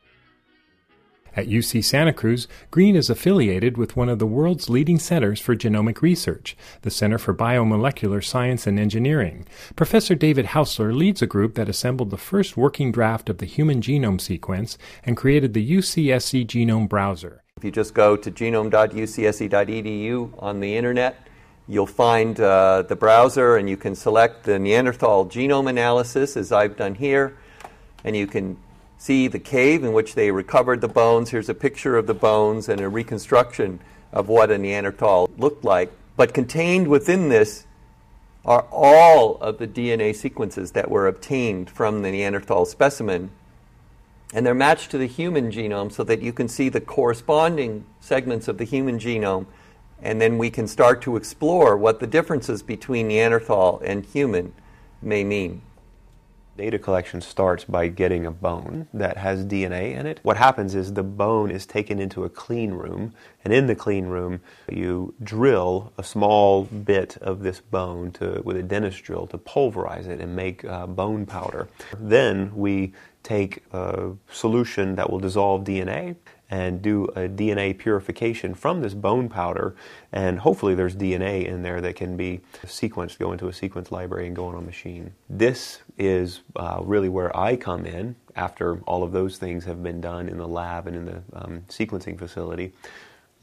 At 1.36 1.48
UC 1.48 1.84
Santa 1.84 2.14
Cruz, 2.14 2.48
Green 2.70 2.96
is 2.96 3.10
affiliated 3.10 3.76
with 3.76 3.98
one 3.98 4.08
of 4.08 4.20
the 4.20 4.28
world's 4.28 4.70
leading 4.70 5.00
centers 5.00 5.40
for 5.40 5.56
genomic 5.56 6.04
research, 6.04 6.56
the 6.84 6.92
Center 6.92 7.18
for 7.18 7.34
Biomolecular 7.34 8.24
Science 8.24 8.68
and 8.68 8.80
Engineering. 8.80 9.48
Professor 9.76 10.14
David 10.14 10.46
Haussler 10.48 10.96
leads 10.96 11.24
a 11.24 11.28
group 11.28 11.56
that 11.56 11.68
assembled 11.68 12.12
the 12.12 12.18
first 12.18 12.56
working 12.56 12.92
draft 12.92 13.30
of 13.30 13.40
the 13.40 13.48
human 13.48 13.82
genome 13.82 14.22
sequence 14.22 14.78
and 15.04 15.18
created 15.18 15.56
the 15.56 15.78
UCSC 15.78 16.46
Genome 16.46 16.88
Browser. 16.88 17.42
If 17.58 17.64
you 17.64 17.72
just 17.72 17.96
go 17.96 18.16
to 18.16 18.30
genome.ucsc.edu 18.30 20.34
on 20.38 20.60
the 20.60 20.78
internet, 20.78 21.28
you'll 21.68 21.86
find 21.86 22.40
uh, 22.40 22.84
the 22.84 22.96
browser 22.96 23.58
and 23.58 23.70
you 23.70 23.78
can 23.78 23.96
select 23.96 24.44
the 24.44 24.60
Neanderthal 24.60 25.26
genome 25.26 25.70
analysis, 25.70 26.36
as 26.36 26.52
I've 26.52 26.76
done 26.76 26.96
here, 26.96 27.38
and 28.04 28.16
you 28.16 28.28
can 28.28 28.58
see 28.98 29.28
the 29.28 29.40
cave 29.40 29.84
in 29.84 29.94
which 29.94 30.16
they 30.16 30.32
recovered 30.32 30.82
the 30.82 30.88
bones. 30.88 31.30
Here's 31.30 31.50
a 31.50 31.54
picture 31.54 31.98
of 31.98 32.08
the 32.08 32.14
bones 32.14 32.70
and 32.70 32.80
a 32.80 32.88
reconstruction 32.88 33.80
of 34.12 34.30
what 34.30 34.52
a 34.52 34.58
Neanderthal 34.58 35.30
looked 35.38 35.64
like. 35.64 35.92
But 36.16 36.34
contained 36.34 36.88
within 36.88 37.30
this 37.30 37.66
are 38.46 38.66
all 38.72 39.38
of 39.38 39.58
the 39.58 39.68
DNA 39.68 40.16
sequences 40.16 40.72
that 40.72 40.92
were 40.92 41.08
obtained 41.08 41.70
from 41.70 42.02
the 42.02 42.12
Neanderthal 42.12 42.66
specimen. 42.66 43.32
And 44.34 44.46
they're 44.46 44.54
matched 44.54 44.92
to 44.92 44.98
the 44.98 45.08
human 45.08 45.52
genome 45.52 45.92
so 45.92 46.04
that 46.04 46.22
you 46.22 46.34
can 46.34 46.48
see 46.48 46.70
the 46.70 46.82
corresponding 46.82 47.86
segments 48.00 48.48
of 48.48 48.58
the 48.58 48.64
human 48.64 49.00
genome. 49.00 49.46
And 50.04 50.20
then 50.20 50.38
we 50.38 50.50
can 50.50 50.68
start 50.68 51.02
to 51.04 51.16
explore 51.16 51.78
what 51.78 52.02
the 52.02 52.08
differences 52.08 52.62
between 52.62 53.08
Neanderthal 53.08 53.82
and 53.86 54.06
human 54.06 54.54
may 55.02 55.24
mean. 55.24 55.62
Data 56.56 56.78
collection 56.78 57.20
starts 57.20 57.64
by 57.64 57.88
getting 57.88 58.28
a 58.28 58.32
bone 58.32 58.88
that 58.94 59.18
has 59.18 59.44
DNA 59.44 59.98
in 59.98 60.06
it. 60.06 60.20
What 60.22 60.38
happens 60.38 60.76
is 60.76 60.94
the 60.94 61.02
bone 61.02 61.50
is 61.50 61.66
taken 61.66 62.00
into 62.00 62.26
a 62.26 62.30
clean 62.30 62.74
room, 62.74 63.16
and 63.44 63.52
in 63.52 63.66
the 63.66 63.76
clean 63.76 64.06
room, 64.06 64.40
you 64.70 65.16
drill 65.24 65.92
a 65.98 66.04
small 66.04 66.66
bit 66.66 67.18
of 67.22 67.40
this 67.40 67.60
bone 67.60 68.12
to, 68.12 68.42
with 68.46 68.58
a 68.58 68.62
dentist 68.62 69.04
drill 69.04 69.26
to 69.28 69.38
pulverize 69.40 70.06
it 70.06 70.20
and 70.20 70.36
make 70.36 70.64
uh, 70.66 70.86
bone 70.86 71.26
powder. 71.26 71.70
Then 71.98 72.56
we 72.56 72.94
take 73.24 73.64
a 73.72 74.12
solution 74.30 74.96
that 74.96 75.10
will 75.10 75.20
dissolve 75.20 75.64
DNA 75.64 76.18
and 76.54 76.84
do 76.84 77.06
a 77.16 77.28
DNA 77.28 77.76
purification 77.76 78.54
from 78.54 78.82
this 78.82 78.94
bone 78.94 79.28
powder. 79.28 79.76
And 80.12 80.38
hopefully, 80.38 80.76
there's 80.76 80.96
DNA 80.96 81.48
in 81.48 81.64
there 81.64 81.82
that 81.82 81.96
can 81.96 82.16
be 82.16 82.42
sequenced, 82.64 83.18
go 83.18 83.32
into 83.32 83.48
a 83.48 83.54
sequence 83.54 83.92
library, 83.92 84.28
and 84.28 84.36
go 84.36 84.46
on 84.46 84.54
a 84.54 84.62
machine. 84.62 85.14
This 85.28 85.82
is 85.98 86.42
uh, 86.56 86.80
really 86.84 87.10
where 87.10 87.36
I 87.36 87.56
come 87.56 87.88
in 87.88 88.16
after 88.36 88.78
all 88.82 89.02
of 89.02 89.12
those 89.12 89.40
things 89.40 89.66
have 89.66 89.82
been 89.82 90.00
done 90.00 90.30
in 90.30 90.38
the 90.38 90.48
lab 90.48 90.86
and 90.86 90.96
in 90.96 91.06
the 91.06 91.24
um, 91.34 91.62
sequencing 91.70 92.20
facility. 92.20 92.72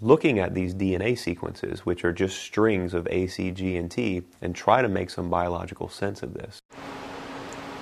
Looking 0.01 0.39
at 0.39 0.55
these 0.55 0.73
DNA 0.73 1.19
sequences, 1.19 1.85
which 1.85 2.05
are 2.05 2.13
just 2.13 2.39
strings 2.39 2.95
of 2.95 3.09
A, 3.11 3.27
C, 3.27 3.51
G, 3.51 3.77
and 3.77 3.91
T, 3.91 4.23
and 4.41 4.55
try 4.55 4.83
to 4.83 4.89
make 4.89 5.11
some 5.11 5.29
biological 5.29 5.89
sense 5.89 6.23
of 6.23 6.33
this. 6.35 6.61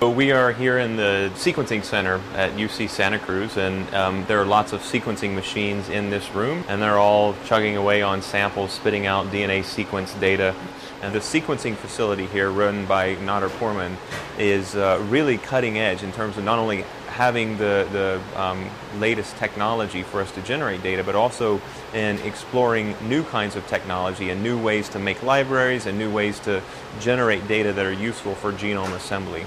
We 0.01 0.31
are 0.31 0.53
here 0.53 0.77
in 0.77 0.95
the 0.95 1.29
sequencing 1.35 1.83
center 1.83 2.21
at 2.33 2.53
UC 2.53 2.89
Santa 2.89 3.19
Cruz, 3.19 3.57
and 3.57 3.93
um, 3.93 4.23
there 4.27 4.39
are 4.41 4.45
lots 4.45 4.71
of 4.71 4.79
sequencing 4.79 5.35
machines 5.35 5.89
in 5.89 6.09
this 6.09 6.33
room, 6.33 6.63
and 6.69 6.81
they're 6.81 6.97
all 6.97 7.35
chugging 7.45 7.75
away 7.75 8.01
on 8.01 8.21
samples, 8.21 8.71
spitting 8.71 9.07
out 9.07 9.27
DNA 9.27 9.61
sequence 9.61 10.13
data. 10.13 10.55
And 11.01 11.13
the 11.13 11.19
sequencing 11.19 11.75
facility 11.75 12.27
here, 12.27 12.49
run 12.49 12.85
by 12.85 13.15
Nader 13.17 13.49
Pourmand, 13.49 13.97
is 14.37 14.73
uh, 14.73 15.05
really 15.09 15.37
cutting 15.37 15.77
edge 15.77 16.01
in 16.01 16.13
terms 16.13 16.37
of 16.37 16.45
not 16.45 16.59
only 16.59 16.83
having 17.07 17.57
the, 17.57 17.85
the 17.91 18.41
um, 18.41 18.69
latest 18.99 19.35
technology 19.35 20.03
for 20.03 20.21
us 20.21 20.31
to 20.31 20.41
generate 20.43 20.81
data, 20.81 21.03
but 21.03 21.15
also 21.15 21.61
in 21.93 22.17
exploring 22.19 22.95
new 23.01 23.23
kinds 23.23 23.57
of 23.57 23.67
technology 23.67 24.29
and 24.29 24.41
new 24.41 24.57
ways 24.57 24.87
to 24.87 24.97
make 24.97 25.21
libraries 25.23 25.87
and 25.87 25.99
new 25.99 26.09
ways 26.09 26.39
to 26.39 26.61
generate 27.01 27.45
data 27.49 27.73
that 27.73 27.85
are 27.85 27.91
useful 27.91 28.33
for 28.33 28.53
genome 28.53 28.95
assembly. 28.95 29.45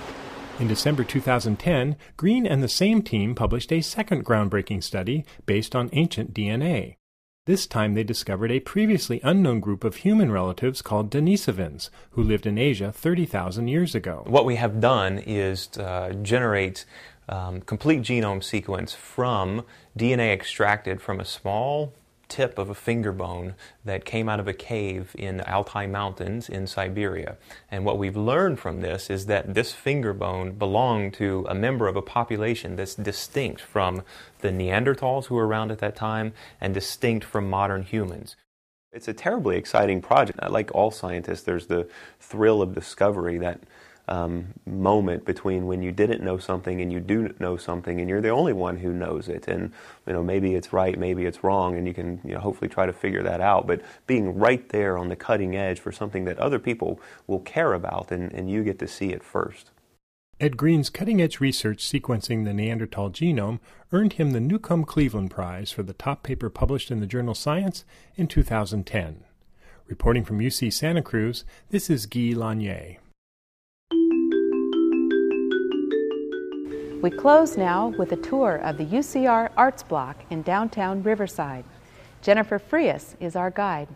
In 0.63 0.69
December 0.69 1.03
2010, 1.03 1.97
Green 2.17 2.47
and 2.47 2.63
the 2.63 2.69
same 2.69 3.03
team 3.03 3.35
published 3.35 3.73
a 3.73 3.81
second 3.81 4.25
groundbreaking 4.25 4.85
study 4.85 5.25
based 5.45 5.75
on 5.75 5.91
ancient 5.93 6.33
DNA. 6.33 6.99
This 7.47 7.67
time 7.67 7.95
they 7.95 8.05
discovered 8.05 8.53
a 8.53 8.61
previously 8.61 9.21
unknown 9.25 9.59
group 9.59 9.83
of 9.83 9.97
human 9.97 10.31
relatives 10.31 10.81
called 10.81 11.11
Denisovans, 11.11 11.91
who 12.13 12.23
lived 12.23 12.47
in 12.47 12.59
Asia 12.59 12.93
30,000 12.93 13.67
years 13.67 13.97
ago. 13.97 14.23
What 14.29 14.45
we 14.45 14.55
have 14.55 14.81
done 14.81 15.19
is 15.19 15.69
uh, 15.79 16.13
generate 16.23 16.85
um, 17.29 17.63
complete 17.63 18.03
genome 18.03 18.45
sequence 18.45 18.95
from 18.95 19.65
DNA 19.99 20.33
extracted 20.33 21.03
from 21.03 21.19
a 21.19 21.25
small 21.25 21.93
tip 22.33 22.57
of 22.57 22.71
a 22.71 22.75
finger 22.75 23.13
bone 23.13 23.55
that 23.85 24.07
came 24.07 24.27
out 24.27 24.41
of 24.41 24.49
a 24.49 24.55
cave 24.55 25.15
in 25.19 25.43
Altai 25.43 25.87
Mountains 25.87 26.49
in 26.49 26.67
Siberia. 26.67 27.37
And 27.71 27.85
what 27.85 27.99
we've 27.99 28.17
learned 28.17 28.59
from 28.59 28.81
this 28.81 29.11
is 29.11 29.27
that 29.27 29.53
this 29.53 29.75
finger 29.75 30.15
bone 30.15 30.53
belonged 30.53 31.13
to 31.15 31.45
a 31.47 31.55
member 31.55 31.89
of 31.89 31.97
a 31.97 32.01
population 32.01 32.77
that's 32.77 32.95
distinct 32.95 33.61
from 33.61 34.03
the 34.41 34.49
Neanderthals 34.49 35.27
who 35.27 35.35
were 35.35 35.47
around 35.47 35.71
at 35.71 35.81
that 35.81 35.95
time 35.95 36.33
and 36.59 36.73
distinct 36.73 37.27
from 37.27 37.51
modern 37.51 37.83
humans. 37.83 38.35
It's 38.95 39.09
a 39.09 39.15
terribly 39.15 39.59
exciting 39.59 40.01
project. 40.01 40.39
Like 40.51 40.71
all 40.75 40.91
scientists, 40.91 41.43
there's 41.43 41.67
the 41.67 41.87
thrill 42.19 42.63
of 42.63 42.75
discovery 42.75 43.37
that 43.39 43.61
um, 44.09 44.55
moment 44.67 45.25
between 45.25 45.67
when 45.67 45.83
you 45.83 45.93
didn't 45.93 46.23
know 46.23 46.39
something 46.39 46.81
and 46.81 46.93
you 46.93 47.01
do 47.01 47.35
know 47.39 47.57
something, 47.57 48.01
and 48.01 48.09
you're 48.09 48.21
the 48.21 48.31
only 48.31 48.53
one 48.53 48.79
who 48.79 48.93
knows 48.93 49.29
it. 49.29 49.49
And 49.49 49.73
you 50.07 50.13
know 50.13 50.23
maybe 50.23 50.55
it's 50.55 50.73
right, 50.73 50.99
maybe 50.99 51.25
it's 51.25 51.45
wrong, 51.45 51.77
and 51.77 51.87
you 51.87 51.95
can 51.95 52.21
you 52.25 52.35
know, 52.35 52.41
hopefully 52.41 52.69
try 52.69 52.87
to 52.87 52.93
figure 52.93 53.23
that 53.23 53.41
out. 53.41 53.67
But 53.67 53.83
being 54.07 54.39
right 54.39 54.69
there 54.71 54.99
on 54.99 55.09
the 55.09 55.17
cutting 55.17 55.57
edge 55.57 55.81
for 55.81 55.93
something 55.93 56.25
that 56.25 56.39
other 56.39 56.59
people 56.59 57.01
will 57.27 57.41
care 57.41 57.73
about, 57.73 58.11
and, 58.11 58.33
and 58.33 58.51
you 58.51 58.65
get 58.65 58.79
to 58.81 58.89
see 58.89 59.11
it 59.11 59.23
first. 59.23 59.71
Ed 60.41 60.57
Green's 60.57 60.91
cutting 60.91 61.23
edge 61.23 61.39
research 61.39 61.85
sequencing 61.85 62.45
the 62.45 62.53
Neanderthal 62.53 63.11
genome 63.11 63.61
earned 63.93 64.15
him 64.15 64.33
the 64.33 64.41
Newcomb 64.41 64.85
Cleveland 64.85 65.31
Prize 65.31 65.71
for 65.71 65.85
the 65.85 65.93
top 65.93 66.25
paper 66.25 66.51
published 66.51 66.91
in 66.91 66.99
the 66.99 67.07
journal 67.07 67.35
Science 67.35 67.85
in 68.17 68.27
2010. 68.27 69.23
Reporting 69.87 70.25
from 70.25 70.41
UC 70.41 70.73
Santa 70.73 71.03
Cruz, 71.03 71.45
this 71.71 71.89
is 71.89 72.07
Guy 72.07 72.33
Lasnier. 72.35 72.97
We 77.03 77.11
close 77.11 77.57
now 77.57 77.89
with 77.89 78.13
a 78.13 78.17
tour 78.17 78.55
of 78.55 78.79
the 78.79 78.85
UCR 78.85 79.51
Arts 79.57 79.83
Block 79.83 80.19
in 80.31 80.43
downtown 80.43 81.03
Riverside. 81.03 81.65
Jennifer 82.23 82.61
Frias 82.61 83.17
is 83.19 83.35
our 83.35 83.51
guide. 83.51 83.89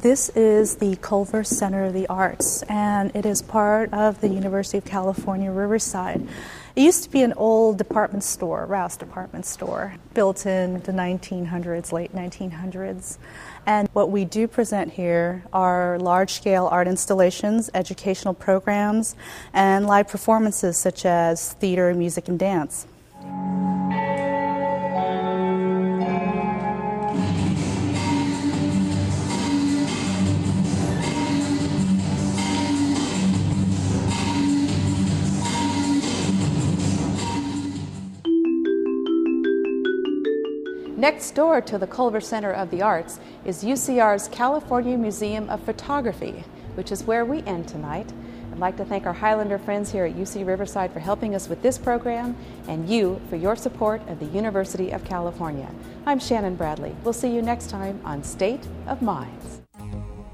This 0.00 0.28
is 0.36 0.76
the 0.76 0.96
Culver 0.96 1.42
Center 1.42 1.84
of 1.84 1.94
the 1.94 2.06
Arts, 2.08 2.62
and 2.64 3.10
it 3.16 3.24
is 3.24 3.40
part 3.40 3.90
of 3.94 4.20
the 4.20 4.28
University 4.28 4.76
of 4.76 4.84
California, 4.84 5.50
Riverside. 5.50 6.28
It 6.76 6.82
used 6.82 7.04
to 7.04 7.10
be 7.10 7.22
an 7.22 7.32
old 7.34 7.78
department 7.78 8.24
store, 8.24 8.66
Rouse 8.66 8.96
department 8.96 9.46
store, 9.46 9.94
built 10.12 10.44
in 10.44 10.80
the 10.80 10.90
1900s, 10.90 11.92
late 11.92 12.12
1900s. 12.12 13.16
And 13.64 13.88
what 13.92 14.10
we 14.10 14.24
do 14.24 14.48
present 14.48 14.92
here 14.92 15.44
are 15.52 16.00
large 16.00 16.32
scale 16.32 16.66
art 16.66 16.88
installations, 16.88 17.70
educational 17.74 18.34
programs, 18.34 19.14
and 19.52 19.86
live 19.86 20.08
performances 20.08 20.76
such 20.76 21.06
as 21.06 21.52
theater, 21.52 21.94
music, 21.94 22.26
and 22.26 22.40
dance. 22.40 22.88
Next 41.04 41.32
door 41.32 41.60
to 41.60 41.76
the 41.76 41.86
Culver 41.86 42.18
Center 42.18 42.50
of 42.50 42.70
the 42.70 42.80
Arts 42.80 43.20
is 43.44 43.62
UCR's 43.62 44.26
California 44.28 44.96
Museum 44.96 45.50
of 45.50 45.62
Photography, 45.62 46.42
which 46.76 46.90
is 46.90 47.04
where 47.04 47.26
we 47.26 47.42
end 47.42 47.68
tonight. 47.68 48.10
I'd 48.50 48.58
like 48.58 48.78
to 48.78 48.86
thank 48.86 49.04
our 49.04 49.12
Highlander 49.12 49.58
friends 49.58 49.92
here 49.92 50.06
at 50.06 50.14
UC 50.14 50.46
Riverside 50.46 50.94
for 50.94 51.00
helping 51.00 51.34
us 51.34 51.46
with 51.46 51.60
this 51.60 51.76
program 51.76 52.34
and 52.68 52.88
you 52.88 53.20
for 53.28 53.36
your 53.36 53.54
support 53.54 54.00
of 54.08 54.18
the 54.18 54.24
University 54.24 54.92
of 54.92 55.04
California. 55.04 55.70
I'm 56.06 56.20
Shannon 56.20 56.56
Bradley. 56.56 56.96
We'll 57.04 57.12
see 57.12 57.34
you 57.34 57.42
next 57.42 57.68
time 57.68 58.00
on 58.02 58.24
State 58.24 58.66
of 58.86 59.02
Minds. 59.02 59.63